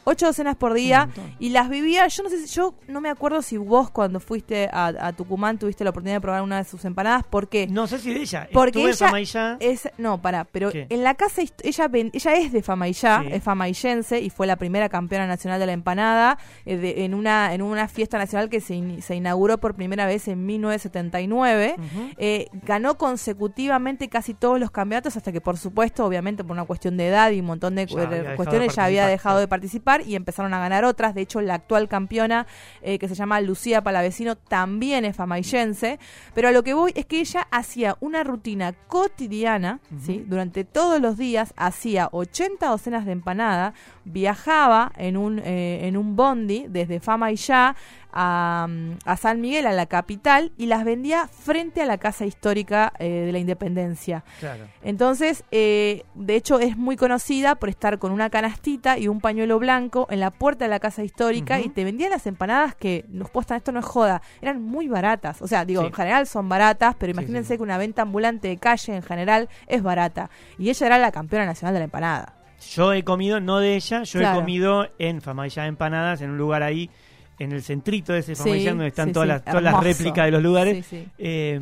Ocho 0.03 0.25
docenas 0.25 0.55
por 0.55 0.73
día. 0.73 1.09
Y 1.39 1.49
las 1.49 1.69
vivía, 1.69 2.07
yo 2.07 2.23
no 2.23 2.29
sé 2.29 2.45
si, 2.45 2.53
yo 2.55 2.73
no 2.87 3.01
me 3.01 3.09
acuerdo 3.09 3.41
si 3.41 3.57
vos 3.57 3.89
cuando 3.91 4.19
fuiste 4.19 4.69
a, 4.71 4.87
a 4.87 5.13
Tucumán 5.13 5.57
tuviste 5.59 5.83
la 5.83 5.91
oportunidad 5.91 6.15
de 6.17 6.21
probar 6.21 6.41
una 6.41 6.57
de 6.57 6.63
sus 6.63 6.83
empanadas. 6.85 7.23
¿Por 7.23 7.49
qué? 7.49 7.67
No 7.67 7.85
sé 7.87 7.99
si 7.99 8.13
de 8.13 8.21
ella. 8.21 8.47
Porque 8.51 8.81
ella 8.83 8.93
Famaillá. 8.95 9.57
es 9.59 9.89
no 9.97 10.21
para 10.21 10.43
pero 10.45 10.71
¿Qué? 10.71 10.87
en 10.89 11.03
la 11.03 11.13
casa 11.15 11.41
ella 11.63 11.89
ella 12.13 12.33
es 12.35 12.51
de 12.51 12.61
Famaillá 12.63 13.21
Sí. 13.21 13.27
es 13.33 13.43
famaillense 13.43 14.19
y 14.21 14.29
fue 14.29 14.47
la 14.47 14.55
primera 14.55 14.89
campeona 14.89 15.27
nacional 15.27 15.59
de 15.59 15.65
la 15.65 15.73
empanada 15.73 16.37
eh, 16.65 16.77
de- 16.77 17.05
en 17.05 17.13
una 17.13 17.53
en 17.53 17.61
una 17.61 17.87
fiesta 17.87 18.17
nacional 18.17 18.49
que 18.49 18.61
se, 18.61 18.75
in- 18.75 19.01
se 19.01 19.15
inauguró 19.15 19.59
por 19.59 19.75
primera 19.75 20.05
vez 20.05 20.27
en 20.27 20.45
1979 20.45 21.75
Ujú. 21.77 22.09
Eh, 22.17 22.47
ganó 22.65 22.97
consecutivamente 22.97 24.07
casi 24.09 24.33
todos 24.33 24.59
los 24.59 24.71
campeonatos 24.71 25.17
hasta 25.17 25.31
que 25.31 25.41
por 25.41 25.57
supuesto 25.57 26.05
obviamente 26.05 26.43
por 26.43 26.53
una 26.53 26.65
cuestión 26.65 26.97
de 26.97 27.07
edad 27.07 27.31
y 27.31 27.39
un 27.39 27.45
montón 27.47 27.75
de 27.75 27.85
Ya 27.85 28.35
cuestiones 28.35 28.75
ya 28.75 28.85
había 28.85 29.07
dejado 29.07 29.39
de 29.39 29.47
participar 29.47 29.90
y 29.99 30.15
empezaron 30.15 30.53
a 30.53 30.59
ganar 30.59 30.85
otras. 30.85 31.13
De 31.13 31.21
hecho 31.21 31.41
la 31.41 31.55
actual 31.55 31.89
campeona 31.89 32.47
eh, 32.81 32.97
que 32.97 33.09
se 33.09 33.15
llama 33.15 33.41
Lucía 33.41 33.83
Palavecino 33.83 34.37
también 34.37 35.03
es 35.03 35.17
famaillense. 35.17 35.99
Pero 36.33 36.47
a 36.47 36.51
lo 36.51 36.63
que 36.63 36.73
voy 36.73 36.93
es 36.95 37.05
que 37.05 37.19
ella 37.19 37.47
hacía 37.51 37.97
una 37.99 38.23
rutina 38.23 38.73
cotidiana, 38.87 39.79
¿sí? 39.99 40.23
Durante 40.25 40.63
todos 40.63 41.01
los 41.01 41.17
días 41.17 41.53
hacía 41.57 42.07
80 42.11 42.67
docenas 42.67 43.05
de 43.05 43.11
empanada, 43.11 43.73
viajaba 44.05 44.91
en 44.95 45.17
un, 45.17 45.39
eh, 45.39 45.87
en 45.87 45.97
un 45.97 46.15
bondi 46.15 46.65
desde 46.69 46.99
Fama 46.99 47.31
y 47.31 47.35
Ya 47.35 47.75
a, 48.13 48.67
a 49.05 49.17
San 49.17 49.41
Miguel, 49.41 49.65
a 49.67 49.71
la 49.71 49.85
capital, 49.85 50.51
y 50.57 50.65
las 50.67 50.83
vendía 50.85 51.27
frente 51.27 51.81
a 51.81 51.85
la 51.85 51.97
Casa 51.97 52.25
Histórica 52.25 52.93
eh, 52.99 53.09
de 53.25 53.31
la 53.31 53.39
Independencia. 53.39 54.23
Claro. 54.39 54.65
Entonces, 54.83 55.43
eh, 55.51 56.03
de 56.15 56.35
hecho, 56.35 56.59
es 56.59 56.77
muy 56.77 56.95
conocida 56.97 57.55
por 57.55 57.69
estar 57.69 57.99
con 57.99 58.11
una 58.11 58.29
canastita 58.29 58.97
y 58.97 59.07
un 59.07 59.21
pañuelo 59.21 59.59
blanco 59.59 60.07
en 60.09 60.19
la 60.19 60.31
puerta 60.31 60.65
de 60.65 60.69
la 60.69 60.79
casa 60.79 61.03
histórica 61.03 61.59
y 61.59 61.69
te 61.69 61.83
vendían 61.83 62.11
las 62.11 62.27
empanadas 62.27 62.75
que, 62.75 63.05
nos 63.09 63.29
postan, 63.29 63.57
esto 63.57 63.71
no 63.71 63.79
es 63.79 63.85
joda, 63.85 64.21
eran 64.41 64.61
muy 64.61 64.87
baratas. 64.87 65.41
O 65.41 65.47
sea, 65.47 65.65
digo, 65.65 65.81
Sí. 65.81 65.87
en 65.87 65.93
general 65.93 66.27
son 66.27 66.49
baratas, 66.49 66.95
pero 66.97 67.11
imagínense 67.11 67.53
sí. 67.53 67.57
que 67.57 67.63
una 67.63 67.77
venta 67.77 68.01
ambulante 68.01 68.47
de 68.47 68.57
calle 68.57 68.95
en 68.95 69.01
general 69.03 69.49
es 69.67 69.81
barata. 69.83 70.29
Y 70.57 70.69
ella 70.69 70.85
era 70.87 70.97
la 70.97 71.11
campeona 71.11 71.45
nacional 71.45 71.73
de 71.73 71.79
la 71.79 71.85
empanada. 71.85 72.33
Yo 72.75 72.93
he 72.93 73.03
comido, 73.03 73.39
no 73.39 73.57
de 73.59 73.75
ella, 73.75 74.03
yo 74.03 74.19
Claro. 74.19 74.37
he 74.37 74.39
comido 74.41 74.87
en 74.99 75.21
Famaya 75.21 75.65
Empanadas, 75.65 76.21
en 76.21 76.29
un 76.29 76.37
lugar 76.37 76.61
ahí, 76.61 76.91
en 77.39 77.51
el 77.51 77.63
centrito 77.63 78.13
de 78.13 78.19
ese 78.19 78.35
Sí, 78.35 78.43
Famaya, 78.43 78.69
donde 78.71 78.87
están 78.87 79.07
sí, 79.09 79.13
todas, 79.13 79.25
sí, 79.27 79.29
las, 79.31 79.43
todas 79.45 79.63
las 79.63 79.83
réplicas 79.83 80.25
de 80.25 80.31
los 80.31 80.43
lugares. 80.43 80.85
Sí, 80.85 80.97
sí. 81.03 81.07
Eh, 81.17 81.59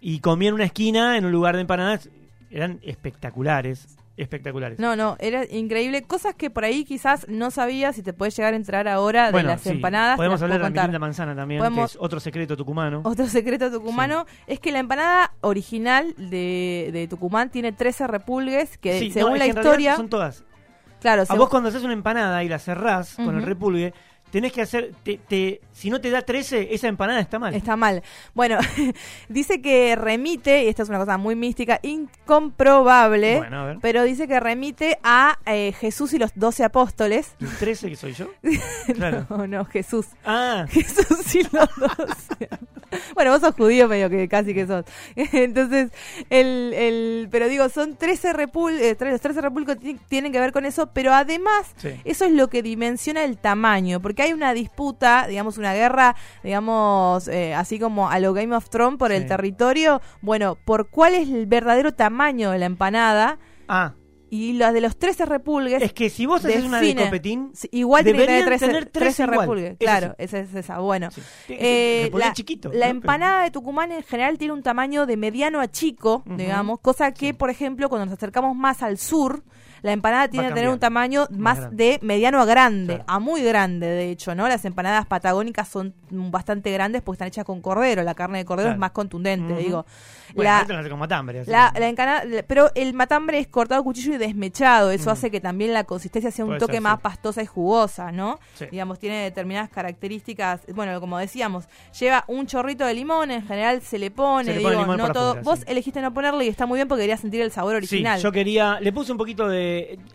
y 0.00 0.20
comí 0.20 0.46
en 0.46 0.54
una 0.54 0.64
esquina, 0.64 1.16
en 1.16 1.24
un 1.24 1.32
lugar 1.32 1.54
de 1.56 1.62
empanadas, 1.62 2.08
eran 2.50 2.78
espectaculares, 2.82 3.96
espectaculares. 4.16 4.78
No, 4.78 4.96
no, 4.96 5.16
era 5.18 5.44
increíble. 5.50 6.02
Cosas 6.02 6.34
que 6.34 6.50
por 6.50 6.64
ahí 6.64 6.84
quizás 6.84 7.26
no 7.28 7.50
sabías 7.50 7.96
y 7.98 8.02
te 8.02 8.12
puedes 8.12 8.36
llegar 8.36 8.52
a 8.52 8.56
entrar 8.56 8.86
ahora 8.86 9.32
de 9.32 9.42
las 9.42 9.62
sí, 9.62 9.70
empanadas. 9.70 10.16
Podemos 10.16 10.40
hablar 10.42 10.58
de 10.72 10.92
la 10.92 10.98
Manzana 10.98 11.34
también, 11.34 11.58
Podemos- 11.60 11.92
que 11.92 11.96
es 11.96 12.02
otro 12.02 12.20
secreto 12.20 12.56
tucumano. 12.56 13.00
Otro 13.04 13.26
secreto 13.26 13.70
tucumano 13.70 14.26
es 14.46 14.60
que 14.60 14.72
la 14.72 14.78
empanada 14.80 15.32
original 15.40 16.14
de, 16.18 16.90
de 16.92 17.08
Tucumán 17.08 17.50
tiene 17.50 17.72
13 17.72 18.06
repulgues 18.06 18.78
que 18.78 18.98
Sí, 18.98 19.10
según 19.10 19.38
la 19.38 19.46
historia... 19.46 19.96
Son 19.96 20.08
todas. 20.08 20.44
Claro, 21.00 21.22
A 21.22 21.26
según- 21.26 21.38
vos 21.38 21.48
cuando 21.48 21.70
haces 21.70 21.82
una 21.82 21.94
empanada 21.94 22.44
y 22.44 22.48
la 22.48 22.58
cerrás 22.58 23.14
con 23.16 23.36
el 23.36 23.42
repulgue, 23.42 23.94
tenés 24.30 24.52
que 24.52 24.62
hacer, 24.62 24.92
te, 25.02 25.18
te- 25.28 25.60
si 25.72 25.90
no 25.90 26.00
te 26.00 26.10
da 26.10 26.22
13, 26.22 26.74
esa 26.74 26.88
empanada 26.88 27.20
está 27.20 27.38
mal. 27.38 27.54
Está 27.54 27.76
mal. 27.76 28.02
Bueno, 28.34 28.58
dice 29.28 29.60
que 29.62 29.96
remite, 29.96 30.64
y 30.64 30.68
esta 30.68 30.82
es 30.82 30.88
una 30.88 30.98
cosa 30.98 31.16
muy 31.18 31.34
mística, 31.36 31.80
incomprobable, 31.82 33.38
Bueno, 33.38 33.78
pero 33.80 34.02
dice 34.04 34.26
que 34.28 34.40
remite 34.40 34.98
a 35.02 35.38
eh, 35.46 35.72
Jesús 35.78 36.12
y 36.12 36.18
los 36.18 36.32
doce 36.34 36.64
apóstoles. 36.64 37.34
¿El 37.40 37.48
13 37.56 37.88
que 37.90 37.96
soy 37.96 38.12
yo? 38.14 38.28
Claro. 38.94 39.26
No, 39.30 39.46
no, 39.46 39.64
Jesús. 39.64 40.06
Ah, 40.24 40.66
Jesús 40.70 41.34
y 41.34 41.42
los 41.44 41.68
doce. 41.76 42.48
bueno, 43.14 43.30
vos 43.30 43.40
sos 43.40 43.54
judío 43.54 43.88
medio 43.88 44.10
que 44.10 44.28
casi 44.28 44.52
que 44.52 44.66
sos. 44.66 44.84
Entonces, 45.14 45.90
el, 46.28 46.72
el, 46.74 47.28
pero 47.30 47.48
digo, 47.48 47.68
son 47.68 47.96
13 47.96 48.32
repul 48.32 48.72
eh, 48.80 48.96
tre- 48.98 49.10
los 49.12 49.20
13 49.20 49.40
repulcos 49.40 49.78
ti- 49.78 49.98
tienen 50.08 50.32
que 50.32 50.40
ver 50.40 50.52
con 50.52 50.66
eso, 50.66 50.88
pero 50.92 51.12
además 51.14 51.72
sí. 51.76 51.90
eso 52.04 52.24
es 52.24 52.32
lo 52.32 52.48
que 52.48 52.62
dimensiona 52.62 53.24
el 53.24 53.38
tamaño, 53.38 54.00
porque 54.00 54.19
hay 54.22 54.32
una 54.32 54.52
disputa, 54.54 55.26
digamos, 55.28 55.58
una 55.58 55.74
guerra, 55.74 56.16
digamos, 56.42 57.28
eh, 57.28 57.54
así 57.54 57.78
como 57.78 58.10
a 58.10 58.18
lo 58.18 58.32
Game 58.32 58.54
of 58.54 58.68
Thrones 58.70 58.98
por 58.98 59.12
el 59.12 59.26
territorio. 59.26 60.00
Bueno, 60.20 60.56
por 60.64 60.88
cuál 60.88 61.14
es 61.14 61.28
el 61.28 61.46
verdadero 61.46 61.92
tamaño 61.94 62.50
de 62.50 62.58
la 62.58 62.66
empanada 62.66 63.38
Ah, 63.68 63.94
y 64.30 64.52
la 64.52 64.72
de 64.72 64.80
los 64.80 64.96
13 64.96 65.26
repulgues. 65.26 65.82
es 65.82 65.92
que 65.92 66.08
si 66.08 66.24
vos 66.24 66.44
haces 66.44 66.64
una 66.64 66.80
de 66.80 66.94
copetín, 66.94 67.52
igual 67.72 68.04
tiene 68.04 68.20
que 68.20 68.26
tener 68.26 68.44
deberían 68.44 68.58
13, 68.60 68.66
tener 68.66 68.86
13 68.86 68.98
13 69.00 69.22
igual. 69.24 69.40
repulgues. 69.40 69.76
Claro, 69.78 70.14
esa 70.18 70.38
es 70.38 70.54
esa. 70.54 70.78
Bueno. 70.78 71.10
sí. 71.10 71.20
Eh, 71.48 72.10
la, 72.14 72.32
chiquito, 72.32 72.70
la 72.72 72.86
¿no? 72.86 72.90
empanada 72.92 73.42
de 73.42 73.50
Tucumán 73.50 73.90
en 73.90 74.04
general 74.04 74.38
tiene 74.38 74.54
un 74.54 74.62
tamaño 74.62 75.04
de 75.06 75.16
mediano 75.16 75.60
a 75.60 75.68
chico, 75.68 76.22
digamos, 76.26 76.78
cosa 76.80 77.12
que, 77.12 77.34
por 77.34 77.50
ejemplo, 77.50 77.88
cuando 77.88 78.06
nos 78.06 78.14
acercamos 78.14 78.56
más 78.56 78.82
al 78.84 78.98
sur, 78.98 79.42
la 79.82 79.92
empanada 79.92 80.28
tiene 80.28 80.48
que 80.48 80.54
tener 80.54 80.68
un 80.70 80.78
tamaño 80.78 81.26
más 81.30 81.74
de 81.76 81.98
mediano 82.02 82.40
a 82.40 82.44
grande, 82.44 82.94
Claro. 82.96 83.04
a 83.06 83.18
muy 83.18 83.42
grande, 83.42 83.86
de 83.86 84.10
hecho, 84.10 84.34
¿no? 84.34 84.48
Las 84.48 84.64
empanadas 84.64 85.06
patagónicas 85.06 85.68
son 85.68 85.94
bastante 86.10 86.70
grandes 86.72 87.02
porque 87.02 87.14
están 87.16 87.28
hechas 87.28 87.44
con 87.44 87.60
cordero, 87.60 88.02
la 88.02 88.14
carne 88.14 88.38
de 88.38 88.44
cordero 88.44 88.66
Claro. 88.68 88.74
es 88.76 88.80
más 88.80 88.90
contundente, 88.92 89.54
digo. 89.56 89.86
Bueno, 90.34 90.50
la, 90.50 90.64
no 90.64 90.78
hace 90.78 90.90
con 90.90 90.98
matambre. 91.00 91.40
así 91.40 91.50
la, 91.50 91.72
la 91.76 92.44
pero 92.46 92.70
el 92.76 92.94
matambre 92.94 93.38
es 93.40 93.48
cortado 93.48 93.80
a 93.80 93.84
cuchillo 93.84 94.14
y 94.14 94.18
desmechado. 94.18 94.90
Eso 94.92 95.10
hace 95.10 95.28
que 95.30 95.40
también 95.40 95.72
la 95.72 95.82
consistencia 95.84 96.30
sea 96.30 96.44
un 96.44 96.50
Puede 96.50 96.60
toque 96.60 96.74
ser, 96.74 96.82
más 96.82 96.94
sí. 96.96 97.00
pastosa 97.02 97.42
y 97.42 97.46
jugosa, 97.46 98.12
¿no? 98.12 98.38
Sí. 98.54 98.66
Digamos, 98.70 98.98
tiene 99.00 99.24
determinadas 99.24 99.70
características. 99.70 100.60
Bueno, 100.72 101.00
como 101.00 101.18
decíamos, 101.18 101.64
lleva 101.98 102.24
un 102.28 102.46
chorrito 102.46 102.84
de 102.86 102.94
limón, 102.94 103.30
en 103.32 103.42
general 103.46 103.82
se 103.82 103.98
le 103.98 104.10
pone. 104.12 104.44
Se 104.44 104.52
le 104.52 104.58
digo, 104.60 104.86
pone 104.86 105.02
no 105.02 105.12
todo. 105.12 105.36
Vos 105.42 105.60
sí. 105.60 105.64
elegiste 105.68 106.00
no 106.00 106.14
ponerle 106.14 106.44
y 106.44 106.48
está 106.48 106.64
muy 106.66 106.76
bien 106.78 106.86
porque 106.88 107.02
querías 107.02 107.20
sentir 107.20 107.40
el 107.40 107.50
sabor 107.50 107.74
original. 107.74 108.18
Sí, 108.18 108.22
yo 108.22 108.30
quería. 108.32 108.78
Le 108.80 108.92
puse 108.92 109.10
un 109.12 109.18
poquito 109.18 109.48
de. 109.48 109.69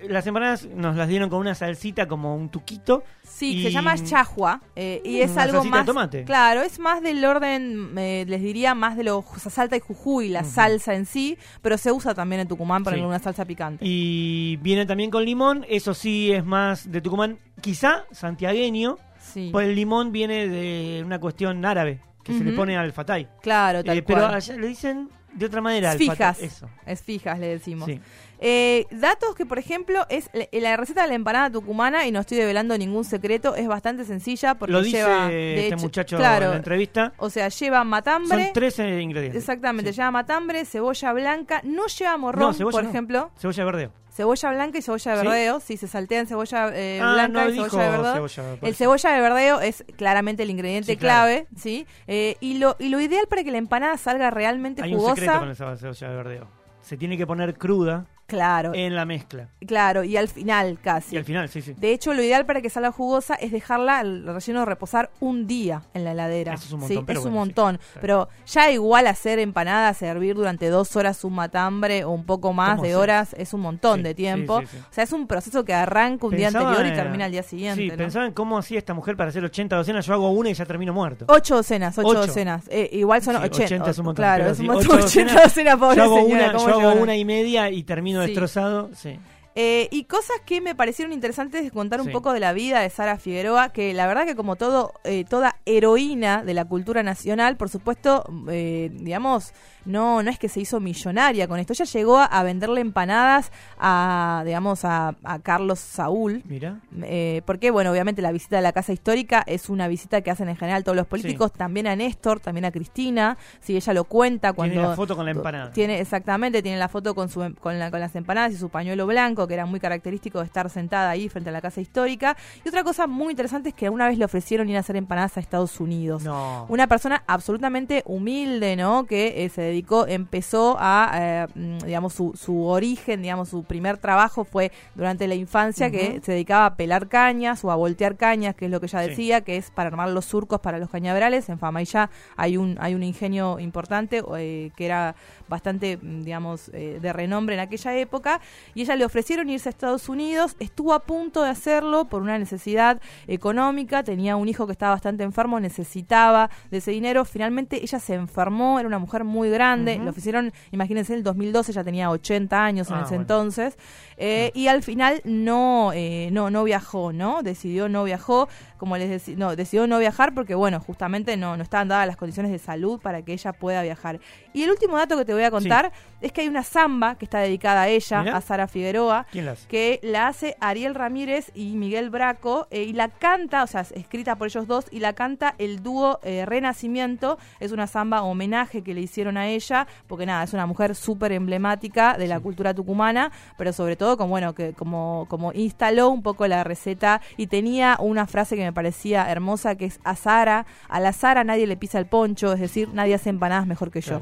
Las 0.08 0.26
empanadas 0.28 0.66
nos 0.68 0.96
las 0.96 1.08
dieron 1.08 1.30
con 1.30 1.40
una 1.40 1.56
salsita 1.56 2.08
como 2.08 2.36
un 2.36 2.50
tuquito. 2.50 3.04
Sí, 3.24 3.58
y- 3.60 3.64
se 3.64 3.72
llama 3.72 3.96
chahua 3.98 4.62
eh, 4.76 5.02
y 5.04 5.20
es 5.22 5.32
Una 5.32 5.44
algo 5.44 5.62
de 5.64 5.70
más. 5.70 5.86
tomate. 5.86 6.24
Claro, 6.24 6.62
es 6.62 6.80
más 6.80 7.02
del 7.02 7.24
orden, 7.26 7.92
eh, 7.98 8.26
les 8.28 8.42
diría, 8.42 8.76
más 8.76 8.96
de 8.98 9.04
lo 9.04 9.24
salta 9.38 9.76
y 9.76 9.80
jujuy, 9.80 10.30
la 10.30 10.44
salsa 10.44 10.94
en 10.96 11.06
sí, 11.06 11.38
pero 11.62 11.78
se 11.78 11.92
usa 11.92 12.14
también 12.14 12.42
en 12.42 12.48
Tucumán 12.48 12.84
para 12.84 12.98
Sí. 12.98 13.02
una 13.04 13.20
salsa 13.20 13.46
picante. 13.46 13.84
Y 13.86 14.58
viene 14.58 14.86
también 14.86 15.10
con 15.12 15.26
limón. 15.26 15.66
Eso 15.70 15.94
sí 15.94 16.32
es 16.32 16.46
más 16.46 16.92
de 16.92 17.02
Tucumán. 17.02 17.40
Quizá 17.62 18.06
santiagueño. 18.12 18.98
sí. 19.20 19.50
Pues 19.52 19.68
el 19.68 19.76
limón 19.76 20.12
viene 20.12 20.48
de 20.48 21.02
una 21.06 21.20
cuestión 21.20 21.64
árabe. 21.66 22.00
Que 22.24 22.34
se 22.36 22.44
le 22.44 22.54
pone 22.54 22.76
al 22.76 22.92
fatay. 22.92 23.28
Claro, 23.44 23.84
tal 23.84 23.98
Eh, 24.00 24.02
pero 24.02 24.26
allá 24.26 24.56
le 24.58 24.68
dicen 24.68 25.10
de 25.34 25.46
otra 25.46 25.62
manera. 25.62 25.92
al 25.92 25.98
fijas. 26.00 26.40
Eso. 26.42 26.68
Es 26.84 27.04
fijas, 27.04 27.38
le 27.38 27.48
decimos. 27.50 27.86
Sí. 27.86 28.02
Eh, 28.40 28.86
datos 28.92 29.36
que, 29.36 29.46
por 29.46 29.60
ejemplo, 29.60 30.06
es 30.10 30.30
la, 30.34 30.48
la 30.52 30.78
receta 30.78 31.04
de 31.04 31.08
la 31.10 31.16
empanada 31.16 31.50
tucumana, 31.50 32.06
y 32.06 32.12
no 32.12 32.20
estoy 32.20 32.38
develando 32.38 32.78
ningún 32.78 33.04
secreto, 33.06 33.56
es 33.56 33.68
bastante 33.68 34.06
sencilla 34.06 34.56
porque 34.56 34.74
Lo 34.74 34.82
dice 34.82 34.98
lleva. 34.98 35.28
de 35.30 35.56
este 35.56 35.68
hecho- 35.76 35.78
muchacho 35.84 36.18
claro, 36.18 36.46
en 36.46 36.52
la 36.52 36.58
entrevista. 36.58 37.14
O 37.18 37.30
sea, 37.30 37.50
lleva 37.50 37.84
matambre. 37.84 38.46
Son 38.46 38.54
13 38.54 39.02
ingredientes. 39.02 39.42
Exactamente, 39.42 39.92
Sí. 39.92 39.98
lleva 39.98 40.12
matambre, 40.12 40.66
cebolla 40.66 41.14
blanca, 41.14 41.62
no 41.64 41.88
lleva 41.88 42.18
morrón, 42.18 42.48
No, 42.48 42.54
cebolla 42.54 42.72
por 42.76 42.84
no. 42.84 42.90
ejemplo. 42.90 43.32
Cebolla 43.38 43.64
de 43.64 43.66
verdeo. 43.72 43.92
Cebolla 44.16 44.52
blanca 44.52 44.78
y 44.78 44.82
cebolla 44.82 45.12
de 45.12 45.20
¿Sí? 45.22 45.28
verdeo, 45.28 45.60
sí, 45.60 45.76
se 45.78 45.88
saltean 45.90 46.26
cebolla 46.26 46.70
eh, 46.74 47.02
Ah, 47.04 47.14
blanca 47.16 47.44
no 47.44 47.50
y 47.50 47.54
cebolla 47.56 47.84
de 47.84 47.90
verdeo. 47.90 48.28
cebolla, 48.30 48.58
el 48.62 48.76
cebolla 48.76 49.10
de 49.12 49.22
verdeo 49.22 49.60
es 49.60 49.84
claramente 49.98 50.44
el 50.44 50.50
ingrediente 50.52 50.94
Sí, 50.94 50.98
claro. 50.98 51.26
clave, 51.26 51.48
¿sí? 51.58 51.86
Eh, 52.08 52.38
y, 52.40 52.58
lo, 52.58 52.78
y 52.80 52.88
lo 52.88 53.02
ideal 53.02 53.26
para 53.30 53.44
que 53.44 53.52
la 53.52 53.58
empanada 53.58 53.98
salga 53.98 54.32
realmente 54.32 54.82
Hay 54.82 54.94
un 54.94 55.00
jugosa, 55.00 55.16
secreto 55.16 55.40
con 55.40 55.50
esa 55.50 55.76
cebolla 55.76 56.10
de 56.10 56.16
verdeo. 56.16 56.48
Se 56.82 56.96
tiene 56.96 57.18
que 57.18 57.28
poner 57.28 57.58
cruda 57.58 58.06
claro, 58.28 58.72
en 58.74 58.96
la 58.96 59.06
mezcla. 59.06 59.50
claro, 59.68 60.04
y 60.04 60.18
al 60.18 60.28
final 60.28 60.78
casi. 60.82 61.16
Y 61.16 61.18
al 61.18 61.26
final, 61.26 61.50
sí, 61.50 61.62
sí. 61.62 61.74
De 61.78 61.92
hecho, 61.94 62.14
lo 62.14 62.22
ideal 62.24 62.46
para 62.46 62.62
que 62.62 62.70
salga 62.70 62.92
jugosa 62.92 63.36
es 63.36 63.52
dejarla 63.52 64.02
el 64.02 64.26
relleno 64.26 64.66
reposar 64.66 65.10
un 65.20 65.48
día 65.48 65.82
en 65.94 66.04
la 66.04 66.12
heladera. 66.12 66.54
Eso 66.54 66.66
es 66.66 66.72
un 66.74 66.82
Sí, 66.82 66.88
montón, 66.96 67.06
pero 67.06 67.20
es 67.20 67.26
un 67.26 67.32
bueno, 67.34 67.46
sí. 67.46 67.50
montón. 67.50 67.80
Pero 68.02 68.30
ya 68.48 68.72
igual 68.72 69.08
hacer 69.08 69.40
empanadas, 69.40 69.98
servir 69.98 70.36
durante 70.36 70.70
dos 70.70 70.96
horas 70.96 71.24
un 71.24 71.34
matambre 71.36 72.04
o 72.04 72.12
un 72.12 72.26
poco 72.26 72.54
más 72.54 72.72
¿Cómo 72.72 72.84
de 72.84 72.90
hacer? 72.90 73.02
horas 73.02 73.36
es 73.38 73.54
un 73.54 73.62
montón 73.62 73.98
Sí, 73.98 74.04
de 74.04 74.10
sí, 74.10 74.16
tiempo. 74.16 74.62
sí, 74.62 74.68
sí. 74.72 74.78
O 74.78 74.94
sea, 74.94 75.04
es 75.04 75.12
un 75.14 75.28
proceso 75.28 75.64
que 75.66 75.74
arranca 75.74 76.28
un 76.28 76.36
día 76.36 76.48
anterior 76.48 76.86
y 76.86 76.94
termina 76.94 77.26
al 77.26 77.32
día 77.32 77.44
siguiente. 77.44 77.82
Sí, 77.84 77.90
¿no? 77.90 77.98
pensaba 77.98 78.26
en 78.26 78.34
cómo 78.34 78.58
hacía 78.58 78.78
esta 78.80 78.94
mujer 78.94 79.16
para 79.18 79.30
hacer 79.30 79.44
80 79.44 79.76
docenas. 79.76 80.06
Yo 80.06 80.14
hago 80.14 80.30
una 80.32 80.50
y 80.50 80.54
ya 80.54 80.66
termino 80.66 80.94
muerto. 80.94 81.26
Ocho 81.28 81.56
docenas, 81.58 81.98
ocho, 81.98 82.08
Ocho. 82.10 82.20
docenas. 82.28 82.66
Eh, 82.70 82.90
igual 82.94 83.22
son 83.22 83.36
Sí, 83.36 83.42
80. 83.44 83.64
80 83.66 83.90
es 83.92 83.98
un 84.00 84.06
montón, 84.06 84.24
Claro, 84.24 84.46
es 84.46 84.52
un 84.52 84.56
sí, 84.58 84.64
montón. 84.64 84.98
ocho 84.98 85.06
80 85.06 85.34
docenas, 85.44 85.80
yo 85.80 86.04
hago, 86.04 86.24
una, 86.26 86.54
¿cómo 86.54 86.68
yo 86.70 86.90
hago 86.90 87.02
una 87.02 87.16
y 87.16 87.26
media 87.26 87.70
y 87.70 87.84
termino 87.84 88.15
Sí. 88.22 88.28
destrozado. 88.28 88.90
Sí. 88.96 89.20
Eh, 89.56 89.88
y 89.92 90.04
cosas 90.04 90.36
que 90.46 90.60
me 90.60 90.76
parecieron 90.76 91.14
interesantes 91.14 91.64
de 91.64 91.72
contar 91.72 92.02
un 92.02 92.08
Sí. 92.08 92.12
poco 92.12 92.34
de 92.34 92.42
la 92.42 92.52
vida 92.52 92.82
de 92.82 92.90
Sara 92.90 93.18
Figueroa, 93.18 93.70
que 93.70 93.94
la 93.94 94.06
verdad 94.06 94.26
que 94.26 94.36
como 94.36 94.58
todo, 94.58 94.92
eh, 95.06 95.24
toda 95.24 95.56
heroína 95.66 96.44
de 96.44 96.54
la 96.54 96.66
cultura 96.66 97.04
nacional, 97.04 97.56
por 97.56 97.70
supuesto, 97.70 98.26
eh, 98.50 98.90
digamos, 98.94 99.54
no, 99.86 100.24
no 100.24 100.32
es 100.32 100.40
que 100.40 100.50
se 100.50 100.60
hizo 100.60 100.80
millonaria 100.80 101.48
con 101.48 101.60
esto. 101.60 101.72
Ella 101.74 101.86
llegó 101.86 102.18
a, 102.18 102.26
a 102.26 102.44
venderle 102.44 102.82
empanadas 102.82 103.52
a, 103.78 104.42
digamos, 104.46 104.84
a, 104.84 105.16
a 105.24 105.40
Carlos 105.40 105.80
Saúl. 105.80 106.42
Mira. 106.46 106.80
Eh, 107.04 107.42
porque, 107.46 107.70
bueno, 107.72 107.92
obviamente 107.92 108.22
la 108.24 108.32
visita 108.32 108.58
a 108.58 108.62
la 108.62 108.74
Casa 108.74 108.94
Histórica 108.94 109.44
es 109.46 109.70
una 109.70 109.88
visita 109.88 110.22
que 110.22 110.32
hacen 110.32 110.50
en 110.50 110.56
general 110.58 110.84
todos 110.84 110.96
los 110.96 111.06
políticos, 111.08 111.54
también 111.54 111.86
a 111.88 111.96
Néstor, 111.96 112.40
también 112.40 112.66
a 112.66 112.72
Cristina. 112.72 113.38
Si 113.62 113.76
ella 113.76 113.94
lo 113.94 114.06
cuenta 114.06 114.54
cuando... 114.54 114.74
Tiene 114.74 114.88
la 114.90 114.96
foto 114.96 115.16
con 115.16 115.26
la 115.26 115.32
empanada. 115.32 115.72
Tiene, 115.72 116.00
exactamente, 116.02 116.64
tiene 116.64 116.78
la 116.80 116.90
foto 116.90 117.14
con, 117.14 117.30
su, 117.30 117.54
con, 117.62 117.78
la- 117.80 117.92
con 117.92 118.00
las 118.00 118.16
empanadas 118.16 118.54
y 118.54 118.58
su 118.58 118.70
pañuelo 118.70 119.06
blanco, 119.06 119.45
que 119.48 119.54
era 119.54 119.66
muy 119.66 119.80
característico 119.80 120.40
de 120.40 120.46
estar 120.46 120.70
sentada 120.70 121.10
ahí 121.10 121.30
frente 121.30 121.50
a 121.50 121.54
la 121.54 121.62
Casa 121.62 121.82
Histórica. 121.82 122.36
Y 122.64 122.70
otra 122.70 122.84
cosa 122.84 123.08
muy 123.08 123.32
interesante 123.32 123.70
es 123.70 123.76
que 123.76 123.86
alguna 123.86 124.08
vez 124.08 124.18
le 124.18 124.26
ofrecieron 124.26 124.70
ir 124.70 124.78
a 124.78 124.80
hacer 124.80 124.96
empanadas 124.96 125.38
a 125.38 125.40
Estados 125.40 125.80
Unidos. 125.80 126.24
No. 126.24 126.66
Una 126.70 126.88
persona 126.88 127.24
absolutamente 127.28 128.04
humilde, 128.06 128.76
¿no? 128.76 129.06
Que 129.06 129.44
eh, 129.46 129.50
se 129.50 129.62
dedicó, 129.62 130.08
empezó 130.08 130.78
a, 130.80 131.12
eh, 131.16 131.48
mm, 131.54 131.78
digamos, 131.86 132.14
su, 132.14 132.34
su 132.36 132.64
origen, 132.66 133.22
digamos, 133.22 133.50
su 133.50 133.64
primer 133.64 133.98
trabajo 133.98 134.44
fue 134.46 134.72
durante 134.96 135.28
la 135.28 135.36
infancia, 135.36 135.92
que 135.92 136.22
se 136.24 136.32
dedicaba 136.32 136.66
a 136.68 136.76
pelar 136.76 137.08
cañas 137.08 137.64
o 137.64 137.72
a 137.72 137.76
voltear 137.76 138.16
cañas, 138.16 138.56
que 138.56 138.66
es 138.66 138.72
lo 138.72 138.80
que 138.80 138.86
ella 138.88 139.02
Sí. 139.04 139.10
decía, 139.10 139.42
que 139.42 139.58
es 139.58 139.72
para 139.72 139.88
armar 139.90 140.10
los 140.10 140.26
surcos 140.26 140.60
para 140.62 140.80
los 140.80 140.90
cañaverales. 140.90 141.50
En 141.50 141.60
Famaillá 141.60 142.10
hay 142.38 142.58
un, 142.58 142.78
hay 142.80 142.96
un 142.96 143.04
ingenio 143.04 143.60
importante 143.60 144.24
eh, 144.38 144.72
que 144.76 144.86
era 144.86 145.16
bastante, 145.48 145.98
mm, 145.98 146.22
digamos, 146.24 146.72
de 146.72 147.14
renombre 147.14 147.56
en 147.56 147.62
aquella 147.62 147.96
época. 147.98 148.40
Y 148.74 148.82
ella 148.82 148.96
le 148.96 149.06
ofrecieron 149.06 149.35
propusieron 149.36 149.50
irse 149.50 149.68
a 149.68 149.72
Estados 149.72 150.08
Unidos, 150.08 150.56
estuvo 150.60 150.94
a 150.94 151.00
punto 151.02 151.44
de 151.44 151.50
hacerlo 151.50 152.06
por 152.06 152.22
una 152.22 152.40
necesidad 152.40 153.02
económica, 153.28 154.02
tenía 154.02 154.38
un 154.38 154.48
hijo 154.48 154.66
que 154.66 154.72
estaba 154.72 154.94
bastante 154.94 155.24
enfermo, 155.24 155.60
necesitaba 155.60 156.50
de 156.72 156.78
ese 156.78 156.92
dinero, 156.92 157.26
finalmente 157.26 157.82
ella 157.84 158.00
se 158.00 158.14
enfermó, 158.14 158.80
era 158.80 158.88
una 158.88 158.98
mujer 159.00 159.26
muy 159.26 159.50
grande, 159.50 159.98
lo 159.98 160.12
ofrecieron, 160.12 160.54
imagínense, 160.72 161.12
en 161.14 161.18
el 161.18 161.24
2012 161.24 161.72
ella 161.74 161.84
tenía 161.84 162.10
80 162.12 162.64
años 162.64 162.88
en 162.90 162.96
Ah, 162.96 163.00
ese 163.02 163.10
bueno. 163.10 163.22
entonces, 163.24 163.78
eh, 164.16 164.52
y 164.54 164.68
al 164.68 164.84
final 164.84 165.22
no, 165.26 165.92
eh, 165.94 166.30
no, 166.32 166.50
no 166.50 166.64
viajó, 166.64 167.12
¿no? 167.12 167.44
Decidió 167.44 167.90
no 167.90 168.06
viajó, 168.06 168.48
como 168.78 168.96
les 168.96 169.10
decía, 169.10 169.36
no, 169.38 169.56
decidió 169.58 169.86
no 169.86 170.00
viajar 170.00 170.34
porque, 170.34 170.56
bueno, 170.56 170.80
justamente 170.80 171.36
no, 171.36 171.58
no 171.58 171.64
estaban 171.64 171.90
dadas 171.90 172.08
las 172.08 172.16
condiciones 172.16 172.54
de 172.54 172.60
salud 172.60 173.02
para 173.02 173.22
que 173.22 173.34
ella 173.34 173.52
pueda 173.52 173.82
viajar. 173.84 174.20
Y 174.56 174.64
el 174.64 174.70
último 174.70 174.96
dato 174.96 175.18
que 175.18 175.26
te 175.26 175.34
voy 175.34 175.44
a 175.44 175.52
contar 175.52 175.92
es 176.22 176.32
que 176.32 176.40
hay 176.40 176.48
una 176.48 176.64
samba 176.64 177.16
que 177.16 177.26
está 177.26 177.40
dedicada 177.40 177.82
a 177.82 177.88
ella, 177.90 178.22
Mirá. 178.22 178.38
a 178.38 178.42
Sara 178.42 178.70
Figueroa, 178.70 179.26
¿Quién 179.30 179.46
la 179.46 179.52
hace? 179.52 179.68
que 179.68 180.00
la 180.02 180.28
hace 180.28 180.56
Ariel 180.62 180.96
Ramírez 180.96 181.52
y 181.54 181.76
Miguel 181.76 182.10
Braco, 182.10 182.66
eh, 182.72 182.84
y 182.84 182.94
la 182.94 183.10
canta, 183.10 183.64
o 183.64 183.68
sea, 183.68 183.82
es 183.82 183.92
escrita 183.92 184.38
por 184.38 184.48
ellos 184.48 184.66
dos, 184.66 184.86
y 184.92 185.02
la 185.02 185.12
canta 185.12 185.56
el 185.58 185.84
dúo 185.84 186.22
eh, 186.24 186.46
Renacimiento. 186.46 187.38
Es 187.60 187.74
una 187.74 187.86
samba 187.86 188.22
homenaje 188.22 188.82
que 188.82 188.94
le 188.94 189.02
hicieron 189.02 189.36
a 189.36 189.50
ella, 189.50 189.88
porque 190.08 190.26
nada, 190.26 190.46
es 190.46 190.54
una 190.54 190.66
mujer 190.66 190.96
súper 190.96 191.34
emblemática 191.34 192.18
de 192.18 192.28
la 192.28 192.40
cultura 192.40 192.74
tucumana, 192.74 193.34
pero 193.58 193.74
sobre 193.74 193.98
todo 193.98 194.16
como, 194.16 194.30
bueno, 194.30 194.56
que 194.56 194.72
como, 194.72 195.26
como 195.30 195.52
instaló 195.52 196.08
un 196.08 196.24
poco 196.24 196.48
la 196.48 196.64
receta 196.64 197.20
y 197.36 197.48
tenía 197.48 197.98
una 198.00 198.26
frase 198.26 198.56
que 198.56 198.64
me 198.64 198.72
parecía 198.72 199.30
hermosa, 199.30 199.76
que 199.76 199.84
es 199.84 200.00
a 200.06 200.16
Sara, 200.16 200.66
a 200.88 201.02
la 201.02 201.12
Sara 201.12 201.44
nadie 201.44 201.68
le 201.68 201.76
pisa 201.76 202.00
el 202.00 202.06
poncho, 202.06 202.54
es 202.54 202.62
decir, 202.62 202.88
nadie 202.94 203.16
hace 203.16 203.30
empanadas 203.30 203.68
mejor 203.68 203.92
que 203.92 204.00
yo. 204.00 204.22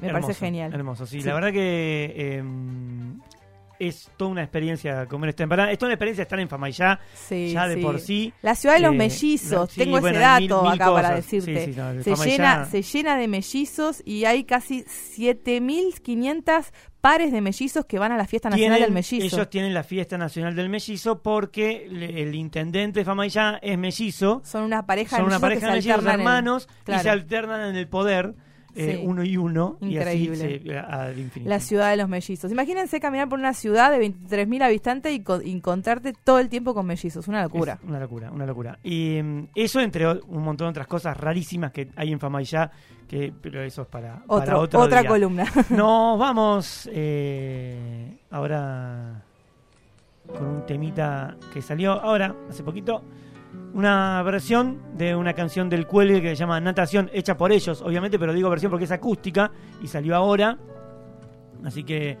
Me 0.00 0.08
Hermoso, 0.08 0.26
parece 0.28 0.40
genial. 0.46 0.74
Hermoso, 0.74 1.06
sí. 1.06 1.20
Sí. 1.20 1.26
La 1.28 1.34
verdad 1.34 1.52
que 1.52 2.12
eh, 2.16 2.42
es 3.78 4.10
toda 4.16 4.30
una 4.30 4.42
experiencia 4.42 5.06
comer 5.06 5.30
esta 5.30 5.42
empanada. 5.44 5.70
Es 5.72 5.78
toda 5.78 5.88
una 5.88 5.94
experiencia 5.94 6.22
estar 6.22 6.38
en 6.40 6.48
Famayá, 6.48 7.00
Sí, 7.14 7.50
ya 7.52 7.66
de 7.68 7.74
sí. 7.76 7.80
por 7.82 8.00
sí. 8.00 8.32
La 8.42 8.54
ciudad 8.54 8.76
de 8.76 8.80
los 8.82 8.94
Eh, 8.94 8.98
mellizos, 8.98 9.70
sí, 9.70 9.80
tengo 9.80 10.00
bueno, 10.00 10.08
ese 10.16 10.18
dato 10.20 10.62
mil- 10.62 10.72
mil 10.72 10.82
acá 10.82 10.92
para 10.92 11.14
decirte. 11.14 11.66
No, 11.76 12.02
se, 12.16 12.28
llena, 12.30 12.64
se 12.66 12.82
llena 12.82 13.16
de 13.16 13.28
mellizos 13.28 14.02
y 14.04 14.24
hay 14.24 14.44
casi 14.44 14.84
7.500 14.84 16.72
pares 17.00 17.32
de 17.32 17.40
mellizos 17.40 17.84
que 17.84 17.98
van 17.98 18.12
a 18.12 18.16
la 18.16 18.26
fiesta 18.26 18.48
nacional 18.50 18.78
Tienen- 18.78 18.86
del 18.86 18.94
mellizo. 18.94 19.36
Ellos 19.36 19.50
tienen 19.50 19.74
la 19.74 19.82
fiesta 19.84 20.16
nacional 20.18 20.54
del 20.56 20.68
mellizo 20.68 21.22
porque 21.22 21.86
le- 21.90 22.22
el 22.22 22.34
intendente 22.34 23.00
de 23.00 23.04
Famayá 23.04 23.58
es 23.62 23.76
mellizo. 23.78 24.40
Son 24.44 24.62
una 24.64 24.86
pareja 24.86 25.16
Son 25.18 25.26
de 25.28 25.36
una 25.36 25.38
mellizos 25.38 25.40
pareja 25.40 25.60
que 25.60 25.66
de 25.66 25.72
mellizos 25.72 26.04
en- 26.14 26.20
hermanos 26.20 26.68
y 26.86 26.98
se 26.98 27.10
alternan 27.10 27.68
en 27.70 27.76
el 27.76 27.88
poder 27.88 28.34
eh, 28.76 28.96
Sí. 28.98 29.02
uno 29.06 29.22
y 29.24 29.36
uno. 29.36 29.76
Increíble. 29.80 30.50
Y 30.50 30.54
así 30.56 30.68
se, 30.68 30.78
al 30.78 31.18
infinito. 31.18 31.48
La 31.50 31.60
ciudad 31.60 31.90
de 31.90 31.96
los 31.96 32.08
mellizos. 32.08 32.50
Imagínense 32.50 32.98
caminar 33.00 33.28
por 33.28 33.38
una 33.38 33.54
ciudad 33.54 33.90
de 33.90 33.98
23.000 34.00 34.62
habitantes 34.62 35.12
y, 35.12 35.20
co- 35.20 35.40
y 35.42 35.52
encontrarte 35.52 36.12
todo 36.24 36.38
el 36.40 36.48
tiempo 36.48 36.74
con 36.74 36.86
mellizos. 36.86 37.28
Una 37.28 37.42
locura. 37.42 37.78
Es 37.82 37.88
una 37.88 38.00
locura, 38.00 38.30
una 38.32 38.46
locura. 38.46 38.78
Y 38.82 39.20
mm, 39.22 39.48
eso 39.54 39.80
entre 39.80 40.06
un 40.10 40.42
montón 40.42 40.66
de 40.66 40.70
otras 40.70 40.86
cosas 40.86 41.16
rarísimas 41.16 41.70
que 41.72 41.88
hay 41.96 42.12
en 42.12 42.18
Famayá, 42.18 42.70
que 43.08 43.32
pero 43.40 43.62
eso 43.62 43.82
es 43.82 43.88
para, 43.88 44.14
para 44.24 44.24
Otro, 44.26 44.60
otro 44.60 44.80
otra 44.80 45.00
día. 45.00 45.08
columna. 45.10 45.44
Nos 45.70 46.18
vamos 46.18 46.88
eh, 46.92 48.16
ahora 48.30 49.22
con 50.36 50.46
un 50.46 50.66
temita 50.66 51.36
que 51.52 51.60
salió 51.62 51.92
ahora, 51.92 52.34
hace 52.48 52.62
poquito. 52.62 53.02
Una 53.74 54.22
versión 54.22 54.80
de 54.96 55.16
una 55.16 55.32
canción 55.34 55.68
del 55.68 55.86
Cuelgue 55.86 56.22
que 56.22 56.28
se 56.30 56.36
llama 56.36 56.60
Natación, 56.60 57.10
hecha 57.12 57.36
por 57.36 57.50
ellos, 57.50 57.82
obviamente, 57.82 58.18
pero 58.18 58.32
digo 58.32 58.48
versión 58.48 58.70
porque 58.70 58.84
es 58.84 58.92
acústica 58.92 59.50
y 59.82 59.88
salió 59.88 60.14
ahora. 60.14 60.58
Así 61.64 61.82
que 61.82 62.16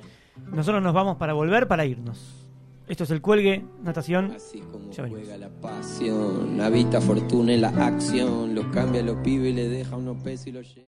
nosotros 0.50 0.82
nos 0.82 0.92
vamos 0.92 1.16
para 1.16 1.32
volver, 1.32 1.68
para 1.68 1.84
irnos. 1.84 2.44
Esto 2.86 3.04
es 3.04 3.10
el 3.12 3.22
Cuelgue, 3.22 3.64
Natación. 3.82 4.32
Así 4.32 4.60
como 4.60 4.92
juega 4.92 5.38
la 5.38 5.48
pasión, 5.48 6.60
habita 6.60 7.00
fortuna 7.00 7.54
en 7.54 7.62
la 7.62 7.68
acción, 7.68 8.54
los 8.54 8.66
cambia 8.66 9.00
a 9.00 9.04
los 9.04 9.16
pibes 9.18 9.52
y 9.52 9.54
le 9.54 9.68
deja 9.68 9.96
unos 9.96 10.22
pesos 10.22 10.48
y 10.48 10.52
los 10.52 10.74
lleva. 10.74 10.82